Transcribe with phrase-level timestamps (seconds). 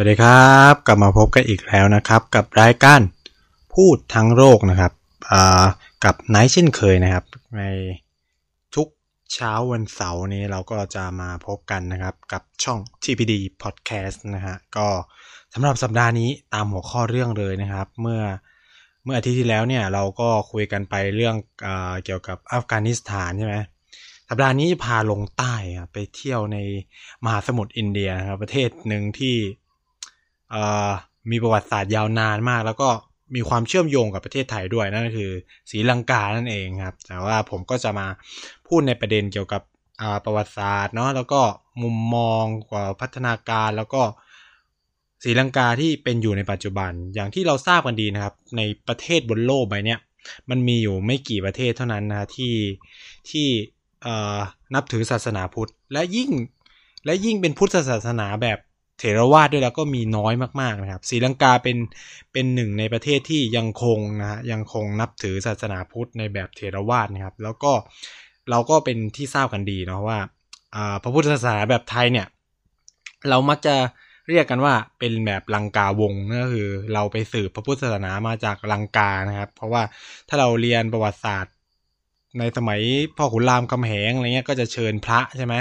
[0.00, 3.00] วัสดีครับ กลับมาพบกันอีกแล้วนะครับ กับรายการ
[3.74, 4.92] พูดทั้งโรคนะครับ
[6.04, 7.24] กับไนท์เช่นเคยนะครับ
[7.56, 7.62] ใน
[8.74, 8.88] ทุก
[9.34, 14.86] เช้าวันเสาร์นี้เราก็จะมาพบกันนะครับ กับช่อง TPD Podcast นะฮะก็
[15.54, 18.20] สำหรับสัปดาห์นี้ตามหัวข้อเรื่องเลยนะครับ เมื่อ
[19.04, 21.68] เมื่ออาทิตย์ที่แล้วเนี่ยเราก็คุยกันไปเรื่องเอ
[22.04, 23.56] เกี่ยวกับอัฟกานิสถานใช่ไหม
[24.28, 25.54] สัปดาห์นี้พาลงใต้
[25.92, 26.58] ไปเที่ยวใน
[27.24, 29.36] มหาสมุทรอินเดียครับประเทศหนึ่งที่
[31.30, 32.88] มีประวัติศาสตร์ยาวนานมาก แล้วก็
[33.34, 35.30] มีความเชื่อมโยงกับประเทศไทยด้วยนั่นก็คือ
[35.70, 38.06] ศรีลังกานั่นเองครับ แต่ว่าผมก็จะมา
[38.66, 39.62] พูดในประเด็นเกี่ยวกับ
[40.24, 41.40] ประวัติศาสตร์เนาะแล้วก็
[41.82, 44.02] มุมมองกว่าพัฒนาการแล้วก็
[45.24, 49.96] ศรีลังกาที่เป็นอยู่ในปัจจุบันอย่างที่เราทราบกันดีนะครับ ในประเทศบนโลกใบนี้
[50.50, 52.54] มันมีอยู่ไม่กี่ประเทศเท่านั้นนะที่
[53.30, 53.46] ที่
[54.74, 56.30] นับถือศาสนาพุทธ และยิ่ง
[57.04, 58.58] และยิ่งเป็นพุทธศาสนาแบบ
[58.98, 61.76] เถรวาทด้วยแล้วก็มีน้อยมากๆนะครับศรีลังกาเป็น
[62.32, 67.72] เป็นหนึ่งในประเทศที่ยังคงนะฮะยังคงนับถือศาสนาพุทธในแบบเถรวาทนะครับ แล้วก็
[68.50, 70.18] เราก็เป็นที่ทราบกันดีเนาะว่า
[71.02, 72.26] พระพุทธศาสนาแบบไทยเนี่ย
[73.28, 73.74] เรามักจะ
[74.28, 79.82] เรียกกันว่าเป็นแบบลังกาวงก็คือ เราไปสืบพระพุทธศาสนามาจากลังกานะครับ เพราะว่า
[80.28, 81.54] ถ้าเราเรียนประวัติศาสตร์
[82.38, 82.80] ในสมัย
[83.16, 85.54] พ่อขุนรามคำแหงอะไรเงี้ยก็จะเชิญพระใช่ไหม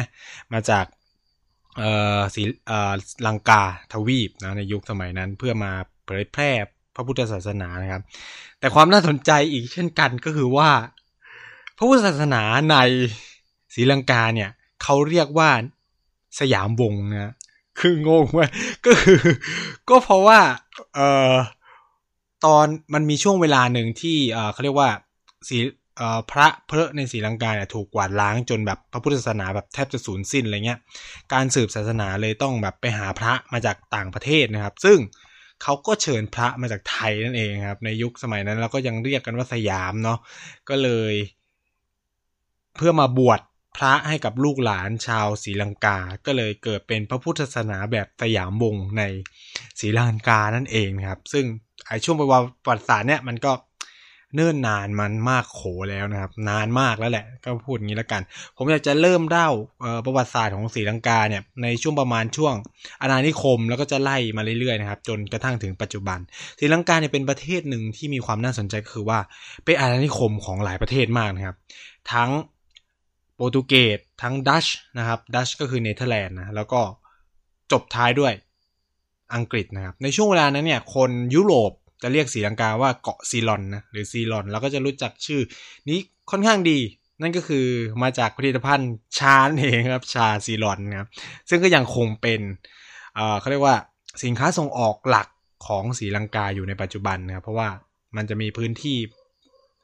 [0.53, 0.85] มาจาก
[1.77, 2.93] เอ่อสีเอ่อ
[3.27, 5.71] ลังกาทวีปนะในยุคสมัยนั้นเพื่อมา
[6.05, 6.51] เผยแพร่
[6.95, 8.03] พระพุทธศาสนานะครับ
[8.59, 10.69] แต่ความน่าสนใจอีกเช่นกันก็คือว่า
[11.77, 12.75] พระพุทธศาสนาใน
[13.73, 14.49] ศรีลังกาเนี่ย
[14.83, 15.49] เขาเรียกว่า
[16.39, 17.33] สยามวงนะ
[17.79, 18.47] คืองงว่า
[18.85, 19.19] ก็คือ
[19.89, 20.39] ก็เพราะว่า
[20.95, 21.33] เอ่อ
[22.45, 24.89] ตอนมันมีช่วงเวลาหนึ่งที่เอ่อเขาเรียกว่า
[25.47, 25.57] สี
[26.31, 30.79] พระเพระในศรีลังกาเนี่ยถูกกวาดล้างจนแบบพระพุทธศาสนาแบบแทบจะสูญสิ้นอะไรเงี้ย
[31.33, 34.97] การสืบศาสนาเลยต้องแบบไปหาพระมาจากต่างประเทศนะครับ ซึ่ง
[35.63, 40.19] เขาก็เชิญพระมาจากไทยนั่นเองครับ ในยุคสมัยนั้นเราก็ยังเรียกกันว่าสยามเนาะ
[40.69, 41.13] ก็เลย
[42.77, 43.41] เพื่อมาบวช
[43.77, 49.03] พระให้กับลูกหลานชาวศรีลังกา ก็เลยเกิดเป็นพระพุทธศาสนาแบบสยามวงใน
[49.79, 51.45] ศรีลังกานั่นเองครับ ซึ่ง
[51.87, 53.51] ไอช่วงประวัติศาสตร์เนี่ยมันก็
[54.35, 58.21] เนิ่นนานมันมากโขแล้วนะครับ นานมากแล้วแหละ ก็พูดอย่างนี้แล้วกัน
[58.57, 59.49] ผมอยากจะเริ่มเล่า
[60.05, 62.53] ประวัติศาสตร์ของศรีลังกาเนี่ยในช่วงประมาณช่วง
[63.01, 66.19] อาณานิคมแล้วก็จะไล่มาเรื่อยๆนะครับจนกระทั่งถึงปัจจุบัน
[66.59, 69.19] ศรีลังกาเนี่ยเป็นประเทศหนึ่งที่มีความน่าสนใจก็คือว่า
[69.65, 71.55] เป็นอาณานิคมของหลายประเทศมากนะครับ
[72.13, 72.29] ทั้ง
[73.35, 74.65] โปรตุเกสทั้งดัช
[74.97, 76.81] นะครับดัชก็คือเนเธอร์แลนด์นะแล้วก็
[77.71, 78.33] จบท้ายด้วย
[79.35, 81.71] อังกฤษนะครับในช่วงเวลานั้นเนี่ยคนยุโรป
[82.01, 85.41] จะเรียกสีลังกาว่าเกาะซีลอนนะหรือซีลอนเราก็จะรู้จักชื่อ
[85.89, 85.99] นี้
[86.31, 86.79] ค่อนข้างดี
[87.21, 87.65] นั่นก็คือ
[88.03, 91.09] มาจากผลิตภัณฑ์ชาเองครับชาซีลอนนะครับ
[91.49, 92.41] ซึ่งก็ยังคงเป็น
[93.39, 93.75] เขาเรียกว่า
[94.23, 95.27] สินค้าส่งออกหลัก
[95.67, 97.69] ของสีลังกาอยู่ในปัจจุบันนะครับเพราะว่า
[98.15, 98.97] มันจะมีพื้นที่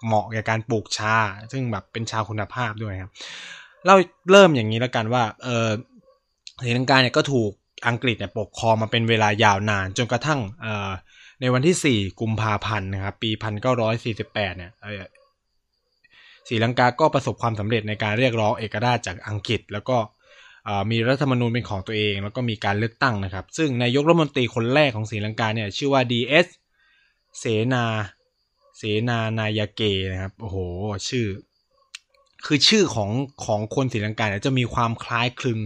[0.06, 1.16] เหมาะแก่การปลูกชา
[1.52, 3.12] ซึ่งแบบเป็นชาคุณภาพด้วยครับ
[3.86, 3.96] เรา
[4.32, 5.70] เริ่มอย่างนี้แล้วกันว่าเออ
[6.64, 7.52] สีลังกาเนี่ยก็ถูก
[7.88, 10.92] อังกฤษเนี่ยปกครองมาเป็นเวลายาวนาน จนกระทั่งเออ
[11.44, 13.32] ในวันที่ 4 กุมภาพันธ์นะครับปี
[13.94, 14.72] 1948 เนี่ย
[16.48, 19.98] ศรีลังกาก็ประสบความสำเร็จในการเรียกร้องเอกราชจากอังกฤษ แล้วก็
[20.92, 26.48] มีรัฐธรรมนูญเป็นของตัวเอง แล้วก็มีการเลือกตั้งนะครับ ซึ่งนายกรัฐมนตรีคนแรกของศรีลังกาเนี่ยชื่อว่า DS
[27.40, 27.86] เสนา
[28.78, 29.82] เสนานายาเก
[30.12, 30.58] นะครับโอ้โห
[31.10, 31.26] ชื่อ
[32.46, 33.12] คือชื่อของ
[33.46, 35.60] ของคนศรีลังกาเนี่ยจะมีความคล้ายคลึง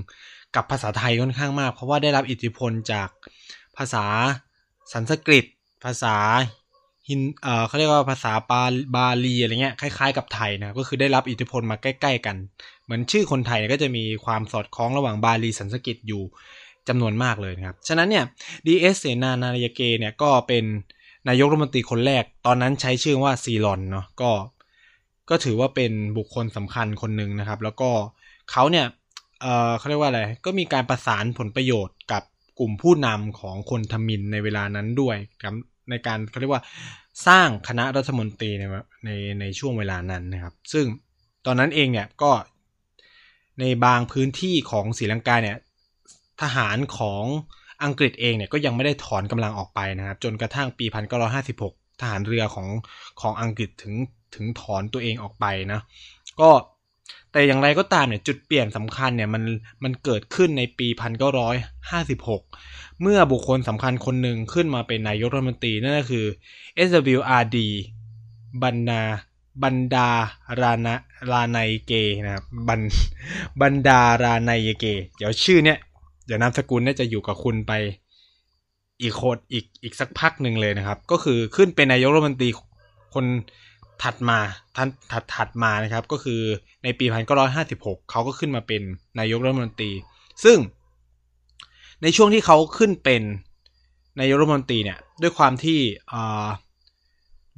[0.55, 3.09] กับภาษาไทยค่อนข้างมาก เพราะว่าได้รับอิทธิพลจาก
[3.77, 4.05] ภาษา
[4.93, 5.45] สันสกฤต
[5.83, 6.15] ภาษา
[7.09, 8.61] ฮินเอ่อเขาเรียกว่าภาษาปา
[8.95, 12.35] บาลีอะไรเงี้ยคล้ายๆกับไทยนะก็คือได้รับอิทธิพลมาใกล้ ๆ กัน
[12.83, 16.23] เหมือนชื่อคนไทยก็จะมีความสอดคล้องระหว่างบาลีสันสกฤตอยู่
[16.87, 18.25] จำนวนมากเลยนะครับ ฉะนั้นเนี่ย
[18.65, 20.65] ดีเอสเสนานายเกเนี่ยก็เป็น
[21.27, 24.31] นายกรัฐมนตรีคนแรก ตอนนั้นใช้ชื่อว่าซีรอนเนาะก็
[25.29, 27.89] ก็ถือว่าเป็นบุคคลสำคัญคนหนึ่งนะครับ แล้วก็
[28.51, 28.85] เขาเนี่ย
[29.41, 31.95] เออเขาเรียกว่าอะไรก็มีการประสานผลประโยชน์
[32.59, 35.17] กลุ่มผู้นำของคนทมินในเวลานั้นด้วย
[35.89, 36.63] ในการเขาเรียกว่า
[37.27, 38.63] สร้างคณะรัฐมนตรีใน
[39.05, 39.09] ใน
[39.39, 40.85] ในช่วงเวลานั้นนะครับ ซึ่ง
[41.45, 42.31] ตอนนั้นเองเนี่ยก็
[43.59, 45.57] ในบางพื้นที่ของศรีลังกาเนี่ย
[46.41, 47.23] ทหารของ
[47.83, 50.85] อังกฤษเองเนี่ยก็ยังไม่ได้ถอนกำลังออกไปนะครับ จนกระทั่งปี
[51.43, 52.67] 1956 ทหารเรือของ
[53.21, 53.95] ของอังกฤษถึง
[54.35, 55.81] ถึงถอนตัวเองออกไปนะ
[56.41, 56.49] ก็
[57.37, 59.43] แต่อย่างไรก็ตามเนี่ยจุดเปลี่ยนสำคัญเนี่ยมัน
[59.83, 60.87] มันเกิดขึ้นในปี
[62.19, 66.25] 1956 เมื่อบุคคลสำคัญคนหนึ่งขึ้นมาเป็นนายกรัฐมนตรีนั่นก็คือ
[66.87, 67.57] SWRD
[68.63, 69.01] บรรณา
[69.63, 70.09] บรรดา
[70.61, 70.95] รานา
[71.31, 71.93] ราไนเก
[72.25, 72.81] นะครับบรร
[73.61, 74.85] บรรดาราไนเก
[75.17, 75.77] เดี๋ยวชื่อเนี่ย
[76.25, 77.73] เดี๋ยวนามสกุลเนี่ยจะอยู่กับคุณไป
[79.01, 82.49] อีกโคดอีกอีกสักพักหนึ่งเลยนะครับ ก็คือขึ้นเป็นนายกรัฐมนตรี
[83.13, 83.25] คน
[84.03, 84.39] ถัดมา
[84.75, 86.41] ท่านถัดถัดมานะครับก็คือ
[86.83, 88.81] ในปีพันเก้าร้อยห้าสิบหกเขาก็ขึ้นมาเป็น
[89.19, 89.91] นายกรัฐมนตรี
[90.43, 90.57] ซึ่ง
[92.01, 93.21] ในช่วงที่เขาขึ้นเป็น
[94.19, 95.79] นายกรัฐมนตรีเนี่ยด้วยความที่
[96.13, 96.47] อ่า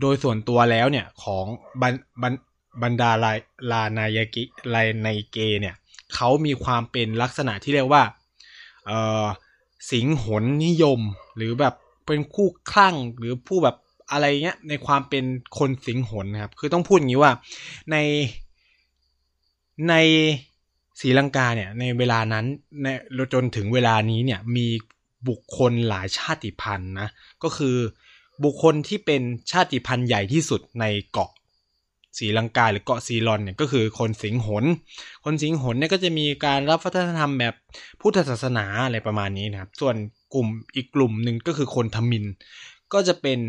[0.02, 1.46] โดยส่วนตัวแล้วเนี่ยของ
[1.82, 2.34] บรรบรร
[2.84, 3.38] บรรดาลาย
[3.72, 4.44] ลานายกิ
[4.74, 5.76] ลายในเกเนี่ย
[6.16, 8.04] เขามีความเป็นลักษณะที่เรียกว่า
[8.86, 8.92] เอ
[9.24, 9.26] อ
[9.92, 11.00] สิงหนนิยม
[11.36, 11.74] หรือแบบ
[12.06, 13.76] เป็นคู่คลั่งหรือผู้แบบ
[14.12, 15.26] อะไรเงี้ยในความเป็น
[15.58, 17.34] คนสิงหนนะครับ คือต้องพูดอย่างนี้ว่า
[17.92, 17.98] ใน
[19.90, 19.96] ใน
[21.00, 22.46] ศรีลังกาเนี่ยในเวลานั้น
[22.82, 22.88] ใน
[23.34, 24.68] จนถึงเวลานี้เนี่ยมี
[25.30, 27.10] บุคคลหลายชาติพันธุ์นะ
[27.44, 27.76] ก็คือ
[28.44, 29.22] บุคคลที่เป็น
[29.52, 31.32] ชาติพันธุ์ใหญ่ที่สุดในเกาะ
[32.18, 34.66] ศรีลังกาหรือเกาะซีลอนเนี่ยก็คือคนสิงหล
[35.26, 37.56] คนสิงหลเนี่ยก็จะมีการรับวัฒนธรรมแบบ
[38.02, 39.96] พุทธศาสนาอะไรประมาณนี้นะครับ ส่วน
[40.34, 42.26] กลุ่มอีกกลุ่มหนึ่งก็คือคนทมิฬ
[42.94, 43.40] ก็จะเป็น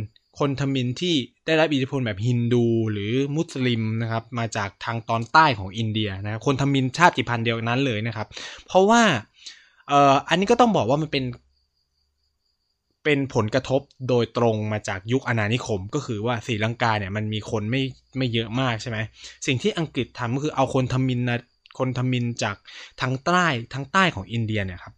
[0.40, 1.14] คนทมิฬที่
[1.46, 8.26] ได้รับอิทธิพลแบบฮินดูหรือมุสลิมนะครับ มาจากทางตอนใต้ของอินเดียนะคนทมิฬชาติพันธุ์เดียวนั้นเลยนะครับ
[8.66, 9.02] เพราะว่า
[9.88, 11.24] เอ่ออันนี้ก็ต้องบอกว่ามันเป็น
[13.04, 17.82] เป็นผลกระทบโดยตรงมาจากยุคอาณานิคม ก็คือว่าศรีลังกาเนี่ยมันมีคนไม่
[18.16, 18.98] ไม่เยอะมากใช่ไหม
[19.46, 21.38] สิ่งที่อังกฤษทำก็คือเอาคนทมินนะ
[21.78, 22.56] คนทมินจาก
[23.00, 23.44] ทางใต้
[23.74, 24.94] ทางใต้ของอินเดียเนี่ยครับ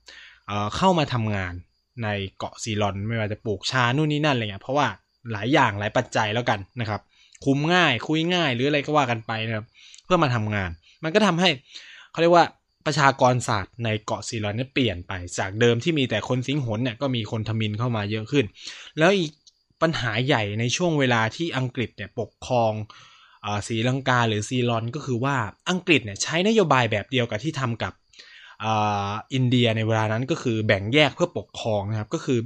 [0.47, 1.55] เอ่อเข้ามาทำงาน
[2.03, 4.87] ในเกาะซีรอนไม่ว่าจะปลูกชานู่นนี่นั่นอะไรเงี้ยเพราะว่า
[5.33, 7.01] หลายอย่างหลายปัจจัยแล้วกันนะครับ
[7.45, 9.67] คุมง่ายคุยง่ายหรืออะไรก็ว่ากันไปนะครับ
[10.05, 10.71] เพื่อมาทำงาน
[11.03, 11.49] มันก็ทำให้
[12.11, 12.47] เขาเรียกว่า
[12.87, 18.45] ประชากรศาสตร์ในเกาะซีรอนเนี่ยเปลี่ยนไปจากเดิมที่มีแต่คนสิงหนเนี่ยก็มีคนทมินเข้ามาเยอะขึ้น
[18.99, 19.33] แล้วอีก
[19.83, 22.73] ปัญหาใหญ่ในช่วงเวลาที่อังกฤษเนี่ยปกครอง
[23.69, 25.37] ศรีลังกาหรือซีรอนก็คือว่า
[25.71, 27.93] อังกฤษเนี่ยใช้นโยบายแบบเดียวกับที่ทำกับ
[28.63, 32.39] อินเดียในเวลานั้นก็คือแบ่งแยกเพื่อปกครองนะครับ ก็คือ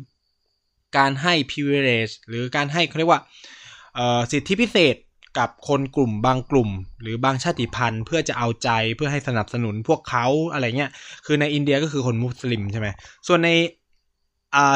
[0.96, 3.20] การให้ privilege หรือการให้เขาเรียกว่า
[4.32, 4.96] สิทธิพิเศษ
[5.38, 6.70] กับคนกลุ่มบางกลุ่ม
[7.02, 10.90] หรือบางชาติพันธุ์ เพื่อจะเอาใจเพื่อให้สนับสนุนพวกเขาอะไรเงี้ย
[11.26, 12.88] คือในอินเดียก็คือคนมุสลิมใช่ไหม
[13.28, 13.50] ส่วนใน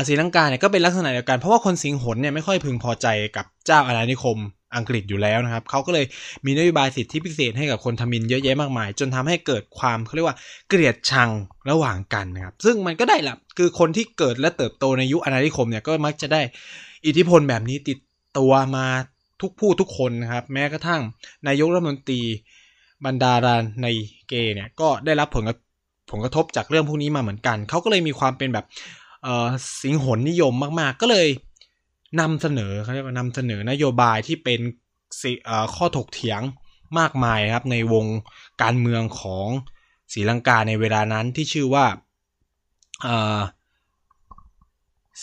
[0.07, 4.39] ศรีลังกาเนี่ยก็เป็นลักษณะเดียวกันเพราะว่าคนสิงหนเนี่ยไม่ค่อยพึงพอใจกับเจ้าอาณานิคม
[4.77, 6.07] อังกฤษอยู่แล้วนะครับเขาก็เลย
[6.47, 10.37] มีนโยบายสิทธิพิเศษให้กับคนทมินเยอะแยะมากมาย จนทำให้เกิดความเขาเรียกว่า
[10.69, 11.31] เกลียดชัง
[11.71, 16.41] ระหว่างกันนะครับ ซึ่งมันก็ได้แหละคือคนที่เกิดและเติบโตในยุคอาณานิคมเนี่ยก็มักจะได้
[17.07, 17.99] อิทธิพลแบบนี้ติด
[18.39, 18.87] ตัวมา
[19.41, 21.01] ทุกผู้ทุกคนนะครับ แม้กระทั่ง
[21.47, 22.21] นายกรัฐมนตรี
[23.05, 23.87] บรรดาราใน
[24.29, 25.45] เกเนี่ยก็ได้รับผล
[26.11, 28.67] ผลกระทบจากเรื่องพวกนี้มาเหมือนกัน เขาก็เลยมีความเป็นแบบ
[29.83, 31.27] สิงหนนิยมมาก ๆ ก็เลย
[32.21, 34.61] นำเสนอเขาเรียกว่านำเสนอนโยบายที่เป็น
[35.75, 36.41] ข้อถกเถียง
[36.99, 38.07] มากมายครับ ในวง
[38.63, 39.49] การเมืองของ
[40.13, 41.87] ศรีลังกาในเวลานั้นที่ชื่อว่า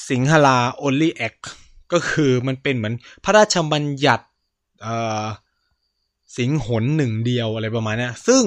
[0.09, 1.43] สิงหลา only act
[1.93, 4.25] ก็คือมันเป็นเหมือนพระราชบัญญัติ
[6.37, 8.43] สิงหนหนึ่งเดียวอะไรประมาณนี้ซึ่ง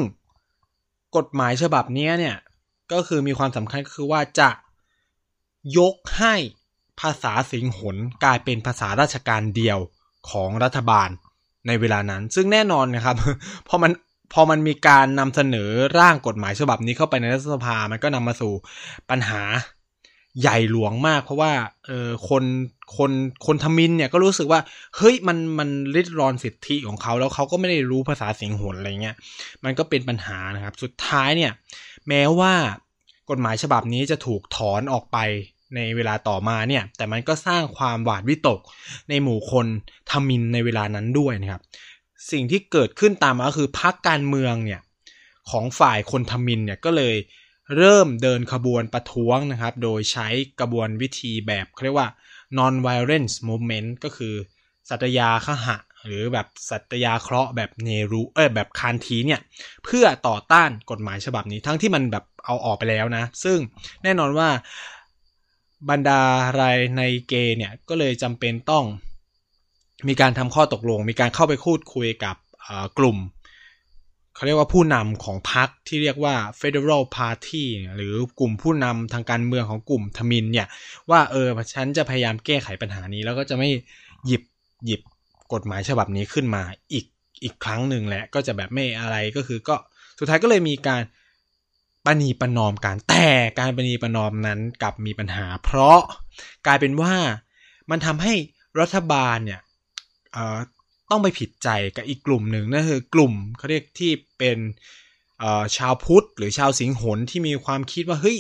[1.16, 2.36] กฎหมายฉบับนี้เนี่ย
[2.92, 4.50] ก็คือมีความสำคัญก็คือว่าจะ
[5.78, 6.34] ยกให้
[7.00, 9.78] ภาษาสิงหนกลายเป็นภาษาราชการเดียว
[10.30, 11.08] ของรัฐบาล
[11.66, 13.16] ในเวลานั้น ซึ่งแน่นอนนะครับ
[13.68, 13.92] พอมัน
[14.32, 18.52] พอมันมีการนำเสนอร่างกฎหมายฉบับนี้เข้าไปในรัฐสภา มันก็นำมาสู่
[19.10, 19.42] ปัญหา
[20.40, 21.52] ใหญ่หลวงมาก เพราะว่า
[21.86, 22.44] เออคน
[22.96, 23.10] คน
[23.46, 24.60] คนทมินเนี่ยก็รู้สึกว่า
[24.96, 29.16] เฮ้ยมันมันริดรอนสิทธิของเขาแล้วเขาก็ไม่ได้รู้ภาษาสิงหนอะไรเงี้ย
[29.64, 31.52] มันก็เป็นปัญหานะครับ สุดท้ายเนี่ย
[32.08, 32.52] แม้ว่า
[33.30, 35.18] กฎหมายฉบับนี้จะถูกถอนออกไป
[35.76, 38.60] ในเวลาต่อมาเนี่ย แต่มันก็สร้างความหวาดวิตก
[39.08, 39.66] ในหมู่คน
[40.10, 41.62] ทมินในเวลานั้นด้วยนะครับ
[42.30, 44.80] สิ่งที่เกิดขึ้นตามมาก็คือพรรคการเมืองเนี่ย
[45.50, 47.16] ของฝ่ายคนทมินเนี่ยก็เลย
[47.76, 50.28] เริ่มเดินขบวนประท้วงนะครับ โดยใช้
[50.60, 52.08] กระบวนวิธีแบบเรียกว่า
[52.58, 54.34] non violence movement ก็คือ
[54.88, 59.40] สัตยาขหะ หรือแบบสัตยาเคราะห์แบบเนรูเออแบบคานทีเนี่ย
[59.84, 63.58] เพื่อต่อต้านกฎหมายฉบับนี้ทั้งที่มันแบบเอาออกไปแล้วนะ ซึ่ง
[64.02, 64.48] แน่นอนว่า
[65.88, 66.20] บรรดา
[66.60, 68.84] รายในเกเนี่ยก็เลยจำเป็นต้อง
[70.08, 72.36] มีการทำข้อตกลง มีการเข้าไปคูดคุยกับ
[72.98, 73.18] กลุ่ม
[74.34, 77.64] เขาเรียกว่าผู้นำของพรรคที่เรียกว่า Federal Party
[77.96, 80.66] หรือกลุ่มผู้นำทางการเมืองของกลุ่มทมินเนี่ย
[81.10, 83.68] ว่าเออฉันจะพยายามแก้ไขปัญหานี้ แล้วก็จะไม่
[84.26, 84.42] หยิบ
[84.86, 85.00] หยิบ
[85.52, 87.06] กฎหมายฉบับนี้ขึ้นมาอีก
[87.44, 89.76] อีกครั้งหนึ่งแหละก็จะแบบไม่อะไรก็คือก็
[90.18, 91.02] สุดท้ายก็เลยมีการ
[92.10, 93.26] ปณีประนอมกันแต่
[93.58, 96.00] การปณีประนอมนั้นกลับมีปัญหา เพราะ
[96.66, 97.14] กลายเป็นว่า
[97.90, 98.34] มันทำให้
[98.80, 99.60] รัฐบาลเนี่ย
[101.10, 104.58] ต้องไปผิดใจกับอีกกลุ่มหนึ่งนั่นคือกลุ่มเขาเรียกที่เป็น
[105.76, 108.38] ชาวพุทธหรือชาวสิงหนที่มีความคิดว่าเฮ้ย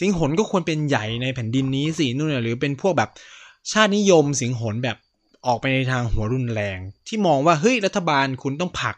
[0.00, 3.10] สิงหนก็ควรเป็นใหญ่ในแผ่นดินนี้สินู่นหรือเป็นพวกแบบ
[3.72, 4.96] ชาตินิยมสิงหนแบบ
[5.46, 8.96] ออกไปในทางหัวรุนแรง ที่มองว่าเฮ้ยรัฐบาลคุณต้องผลัก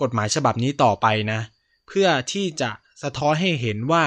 [0.00, 1.40] กฎหมายฉบับนี้ต่อไปนะ
[1.92, 2.70] เพื่อที่จะ
[3.02, 4.04] สะท้อนให้เห็นว่า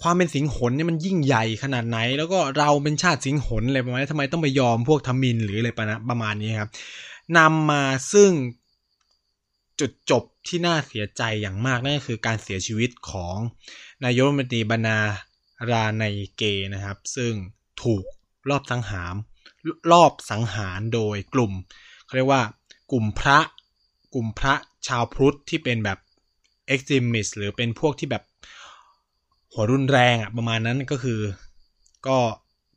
[0.00, 5.70] ความเป็นสิงหนเนี่ยมันยิ่งใหญ่ขนาดไหน แล้วก็เราเป็นชาติสิงหนอะไรประมาณนี้ทำไมต้องไปยอมพวกทมินหรืออะไร
[6.10, 6.70] ประมาณนี้ครับ
[7.38, 8.30] นำมาซึ่ง
[9.80, 13.36] จุดจบที่น่าเสียใจอย่างมากนั่นก็คือการเสียชีวิตของ
[14.04, 14.98] นายกรัฐมนตรีบรรณา
[15.70, 16.04] ราใน
[16.36, 16.42] เก
[16.74, 17.32] นะครับ ซึ่ง
[17.82, 18.04] ถูก
[18.50, 19.14] รอบสังหาร
[19.92, 21.52] รอบสังหารโดยกลุ่ม
[22.04, 22.42] เขาเรียกว่า
[22.92, 23.38] กลุ่มพระ
[24.14, 24.54] กลุ่มพระ
[24.86, 25.98] ชาวพุทธที่เป็นแบบ
[26.72, 28.22] extremist หรือเป็นพวกที่แบบ
[29.52, 31.20] หัวรุนแรงอะประมาณนั้นก็คือ
[32.06, 32.18] ก็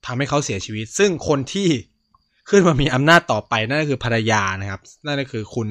[0.06, 1.70] ทำให้เขาเสียชีวิต ซึ่งคนที่
[2.50, 5.68] ขึ้นมามีอำนาจต่อไปนั่นก็คือภรรยานะครับ นั่นก็คือคุณ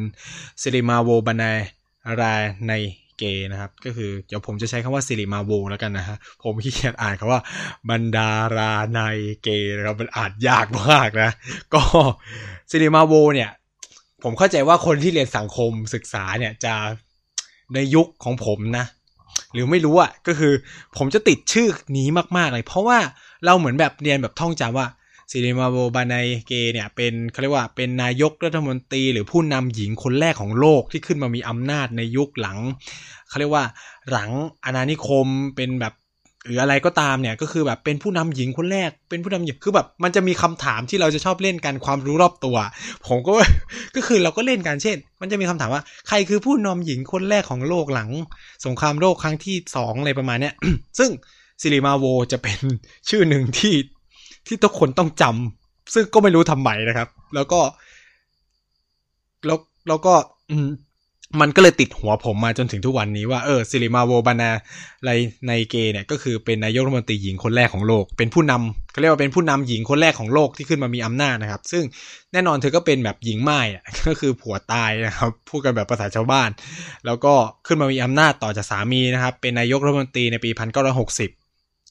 [0.62, 1.58] สิริมาโวบานาย
[2.20, 2.73] รายใน
[3.18, 7.40] เกนะครับ ก็คือเดี๋ยวผมจะใช้คำว่าสิริมาโวแล้วกันนะฮะผมขี้เกียจอ่านคำว่า
[7.90, 9.00] บรรดาราใน
[9.42, 11.30] เกนะครับมันอ่านยากมากนะ
[11.75, 11.82] ก็
[12.70, 13.50] สิริมาโวเนี่ย
[14.23, 16.75] ผมเข้าใจว่าคนที่เรียนสังคมศึกษาเนี่ยจะ
[17.75, 18.87] ในยุคของผมนะ
[19.52, 20.52] หรือไม่รู้อะก็คือ
[20.96, 22.99] ผมจะติดชื่อนี้มากๆเลย เพราะว่า
[23.44, 24.87] เราเหมือนแบบเรียนแบบท่องจำว่า
[25.30, 32.58] ซิริมาโบบานายเกเนี่ยเป็นเขาเรียกว่าเป็นนายกรัฐมนตรี หรือผู้นำหญิงคนแรกของโลกที่ขึ้นมามีอำนาจในยุคหลัง
[33.28, 33.64] เขาเรียกว่า
[34.11, 34.30] หลัง
[34.64, 35.94] อาณานิคมเป็นแบบ
[36.47, 42.57] หรืออะไรก็ตามเนี่ยก็คือแบบเป็นผู้นำหญิงคนแรก เป็นผู้นำหญิงคือแบบมันจะมีคำถามที่เราจะชอบเล่นกันความรู้รอบตัว
[43.07, 43.33] ผมก็
[43.95, 48.11] ก็คือเราก็เล่นกันเช่น มันจะมีคำถามว่าใครคือผู้นำหญิงคนแรกของโลกหลัง
[48.67, 50.55] สงครามโลกครั้งที่สองอะไรประมาณเนี้ย
[50.99, 51.11] ซึ่ง
[51.61, 52.59] ซิริมาโวจะเป็น
[53.09, 53.75] ชื่อหนึ่งที่
[54.47, 57.61] ที่ทุกคนต้องจำซึ่งก็ไม่รู้ทำไมนะครับ แล้วก็
[59.47, 60.15] แล้วแล้วก็
[60.50, 60.69] อืม
[61.40, 64.50] มันก็เลยติดหัวผมมาจนถึงทุกวันนี้ว่าเออซิริมาโวบานา
[65.04, 65.11] ไร
[65.49, 71.85] ในเกเนี่ยก็คือเป็นนายกรัฐมนตรีหญิงคนแรกของโลก เป็นผู้นำเขาเรียกว่าเป็นผู้นำหญิงคนแรกของโลกที่ขึ้นมามีอำนาจนะครับ ซึ่ง
[72.33, 76.50] แน่นอนเธอก็เป็นแบบหญิงไม้อะก็คือผัวตายนะครับพูดกันแบบภาษาชาวบ้าน
[77.06, 77.35] แล้วก็
[77.66, 81.30] ขึ้นมามีอำนาจต่อจากสามีนะครับ เป็นนายกรัฐมนตรีในปีพันเก้าร้อยหกสิบ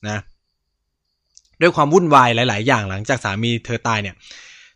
[0.08, 0.22] นะ
[1.62, 4.16] ด้วยความวุ่นวายหลาย ๆ อย่างหลังจากสามีเธอตายเนี่ย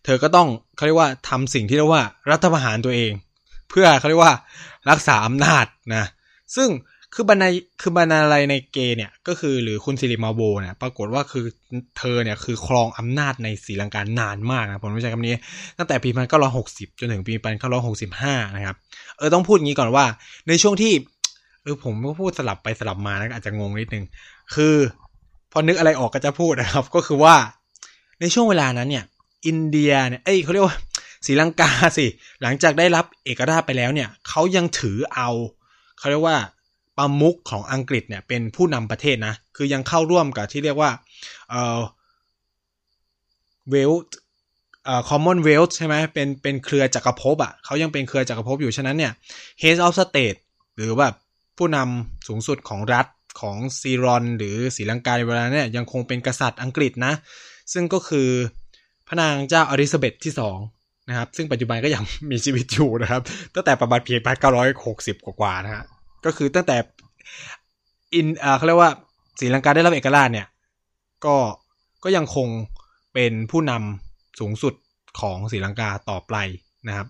[0.05, 3.11] เธอก็ต้องเขาเรียกว่าทำสิ่งที่เรียกว่ารัฐประหารตัวเอง
[3.69, 4.33] เพื่อเขาเรียกว่า
[4.89, 6.05] รักษาอำนาจนะ
[6.55, 6.69] ซึ่ง
[7.13, 7.49] คือบรรณา
[7.81, 11.45] คือบรรณาอะไรในเกเนี่ยก็คือหรือคุณสิริมาโบเนี่ยปรากฏว่าคือ
[11.97, 15.35] เธอเนี่ยคือครองอำนาจในศรีลังกานานมากนะผมไม่ใช่คำนี้
[15.77, 18.75] ตั้งแต่ปีพันเก้าร้อยหกสิบจนถึงปีพันเก้าร้อยหกสิบห้านะครับ
[19.17, 20.05] เออต้องพูดงี้ก่อนว่า
[20.47, 20.93] ในช่วงที่
[21.63, 24.05] เออผมก็พูดสลับไปสลับมานะอาจจะงงนิดนึง
[24.55, 24.75] คือ
[25.51, 27.35] พอนึกอะไรออกก็จะพูดนะครับ ก็คือว่า
[28.19, 29.05] ในช่วงเวลานั้นเนี่ย
[29.47, 30.75] อินเดียเนี่ยเอ้ยเขาเรียกว่า
[31.25, 32.05] ศรีลังกาสิ
[32.41, 35.29] หลังจากได้รับเอกราชไปแล้วเนี่ยเขายังถือเอา
[35.97, 36.37] เขาเรียกว่า
[36.97, 40.91] ประมุขของอังกฤษเนี่ยเป็นผู้นำประเทศนะ คือยังเข้าร่วมกับที่เรียกว่า
[41.49, 41.79] เอ่อ
[43.69, 43.91] เวล
[44.85, 49.13] เอ่อคอมมอนเวลใช่ไหมเป็นเป็นเครือจักรภพอะเขายังเป็นเครือจักรภพอยู่ฉะนั้นเนี่ย
[49.61, 50.39] Head of State
[50.75, 51.13] หรือแบบ
[51.57, 53.07] ผู้นำสูงสุดของรัฐ
[53.41, 57.13] ของซีรอนหรือศรีลังกาในเวลาเนี่ยยังคงเป็นกษัตริย์อังกฤษนะ
[57.73, 58.29] ซึ่งก็คือ
[59.07, 60.57] พระนางเจ้าอลิซาเบธที่สอง
[61.09, 63.21] นะครับ ซึ่งปัจจุบันก็ยังมีชีวิตอยู่นะครับ
[63.55, 65.83] ตั้งแต่ประมาณปีพันเก้าร้อยหกสิบกว่านะฮะ
[66.25, 66.77] ก็คือตั้งแต่
[68.13, 68.91] อินเอ่อเขาเรียกว่า
[69.39, 70.47] ศรีลังกาได้รับเอกราชเนี่ย
[71.25, 71.35] ก็
[72.03, 72.47] ก็ยังคง
[73.13, 74.73] เป็นผู้นำสูงสุด
[75.19, 76.35] ของศรีลังกาต่อไป
[76.87, 77.07] นะครับ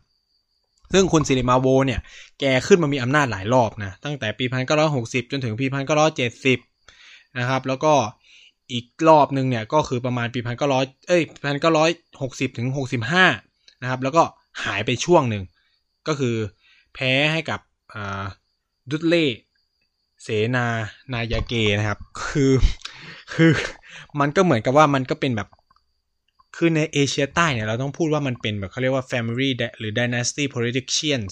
[0.94, 2.00] ซึ่งคุณสิริมาโวเนี่ย
[2.40, 6.60] แกขึ้นมามีอำนาจหลายรอบนะ ตั้งแต่ปีพันเก้าร้อยหกสิบจนถึงปีพันเก้าร้อยเจ็ดสิบ
[7.40, 7.94] นะครับ แล้วก็
[8.72, 11.90] อีกรอบหนึ่งเนี่ย ก็คือประมาณปีพันเก้าร้อยเอ้ยพันเก้าร้อย
[12.22, 13.26] หกสิบถึงหกสิบห้า
[13.82, 14.24] นะครับ แล้วก็
[14.64, 15.44] หายไปช่วงหนึ่ง
[16.08, 16.36] ก็คือ
[16.94, 17.60] แพ้ให้กับ
[18.90, 19.26] ดุตเล่
[20.24, 20.66] เสนา
[21.14, 22.54] นายาเกนะครับ คือ
[23.34, 23.52] คือ
[24.20, 25.50] มันก็เหมือนกับว่ามันก็เป็นแบบ
[26.56, 31.32] คือในเอเชียใต้เนี่ยเราต้องพูดว่ามันเป็นแบบเขาเรียกว่า family หรือ dynasty politicians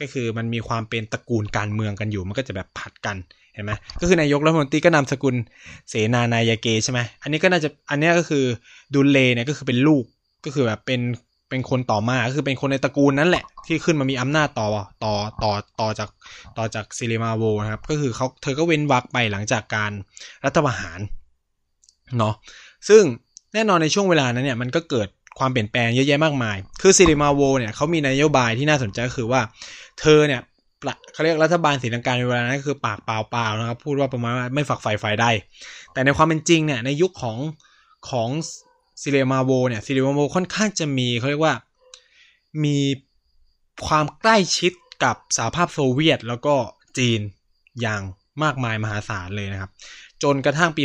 [0.00, 3.16] ก็คือมันมีความเป็นตระกูลการเมืองกันอยู่ มันก็จะแบบผัดกัน
[3.54, 5.34] เห็นไหมก็คือนายกรัฐมนตรีก็นำสกุล
[5.88, 8.44] เสนานายาเกใช่ไหมอันนี้ก็น่าจะอันนี้ก็คือ
[8.94, 10.04] ดุลเลเนี่ยก็คือเป็นลูก
[10.44, 11.00] ก็คือแบบเป็น
[11.50, 14.68] เป็นคนต่อมาก็คือเป็นคนในตระกูลนั้นแหละ ที่ขึ้นมามีอำนาจต่อ
[15.04, 16.08] ต่อต่อต่อจาก
[16.58, 19.92] ต่อจากซิเลมาโวนะครับ ก็คือเขาเธอก็เว้นวักไปหลังจากการ
[20.44, 21.00] รัฐประหาร
[22.18, 22.34] เนาะ
[22.88, 23.02] ซึ่ง
[23.54, 29.40] แน่นอนในช่วงเวลานั้นเนี่ยมันก็เกิดความเปลี่ยนแปลงเยอะแยะมากมาย คือซิริมาโวเนี่ยเขามีนโยบายที่น่าสนใจก็คือว่า
[30.00, 30.40] เธอเนี่ย
[31.12, 35.26] เขาเรียกรัฐบาลศรีลังกาในเวลานั้นก็คือปากเปล่าๆนะครับ พูดว่าประมาณว่าไม่ฝักใฝ่ฝ่ายใด
[35.92, 37.38] แต่ในความเป็นจริงเนี่ยในยุคของ
[38.10, 38.28] ของ
[39.02, 41.54] ซิเรมาโวเนี่ยซิเรมาโวค่อนข้างจะมีเขาเรียกว่า
[42.64, 42.78] มี
[43.86, 44.72] ความใกล้ชิด
[45.04, 46.54] กับสหภาพโซเวียตแล้วก็
[46.98, 47.20] จีน
[47.80, 48.02] อย่าง
[48.42, 49.70] มากมายมหาศาลเลยนะครับ
[50.22, 50.82] จนกระทั่งปี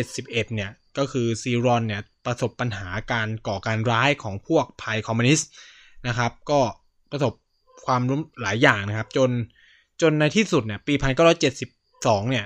[0.00, 5.48] 1971 เนี่ย ก็คือซีรอนเนี่ย ประสบปัญหาการก่อการร้ายของพวกภัยคอมมิวนิสต์
[6.08, 6.60] นะครับ ก็
[7.10, 7.32] ประสบ
[7.86, 9.30] ความรุมหลายอย่างนะครับ จน
[10.02, 10.94] จนในที่สุดเนี่ย ปี
[11.62, 12.44] 1972 เนี่ย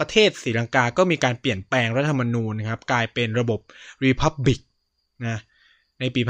[0.00, 3.60] ประเทศศรีลังกาก็มีการเปลี่ยนแปลงรัฐธรรมนูญนะครับ กลายเป็นระบบ
[4.02, 4.60] รีพับบิก
[5.26, 5.38] นะ
[6.00, 6.20] ในปี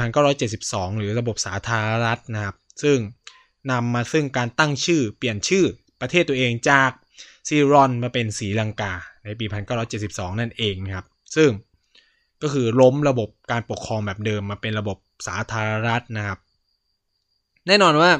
[0.45, 2.97] 1972 หรือระบบสาธารณรัฐนะครับ ซึ่ง
[3.71, 5.65] นำมาซึ่งการตั้งชื่อเปลี่ยนชื่อ
[6.01, 6.91] ประเทศตัวเองจาก
[7.47, 8.93] ซีรอนมาเป็นศรีลังกา
[9.25, 9.45] ในปี
[9.93, 11.49] 1972 นั่นเองนะครับ ซึ่ง
[12.41, 14.97] ก็คือล้มระบบการปกครองแบบเดิมมาเป็นระบบ
[15.27, 16.39] สาธารณรัฐนะครับ
[17.67, 18.11] แน่นอนว่า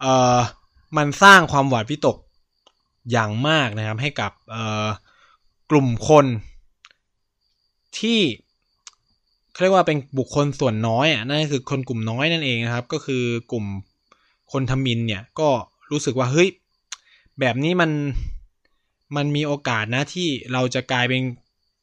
[0.00, 0.38] เอ่อ
[0.96, 2.16] มันสร้างความหวาดวิตก
[3.10, 4.32] อย่างมากนะครับให้กับ
[5.70, 6.26] กลุ่มคน
[7.98, 8.20] ที่
[9.52, 13.64] เขาเรียกว่าเป็นบุคคลส่วนน้อยอะนั่นคือคนกลุ่มน้อยนั่นเองนะครับ ก็คือกลุ่ม
[14.52, 15.48] คนทมินเนี่ยก็
[15.90, 16.48] รู้สึกว่าเฮ้ย
[17.40, 17.90] แบบนี้มัน
[19.16, 21.22] มันมีโอกาสนะที่เราจะกลายเป็น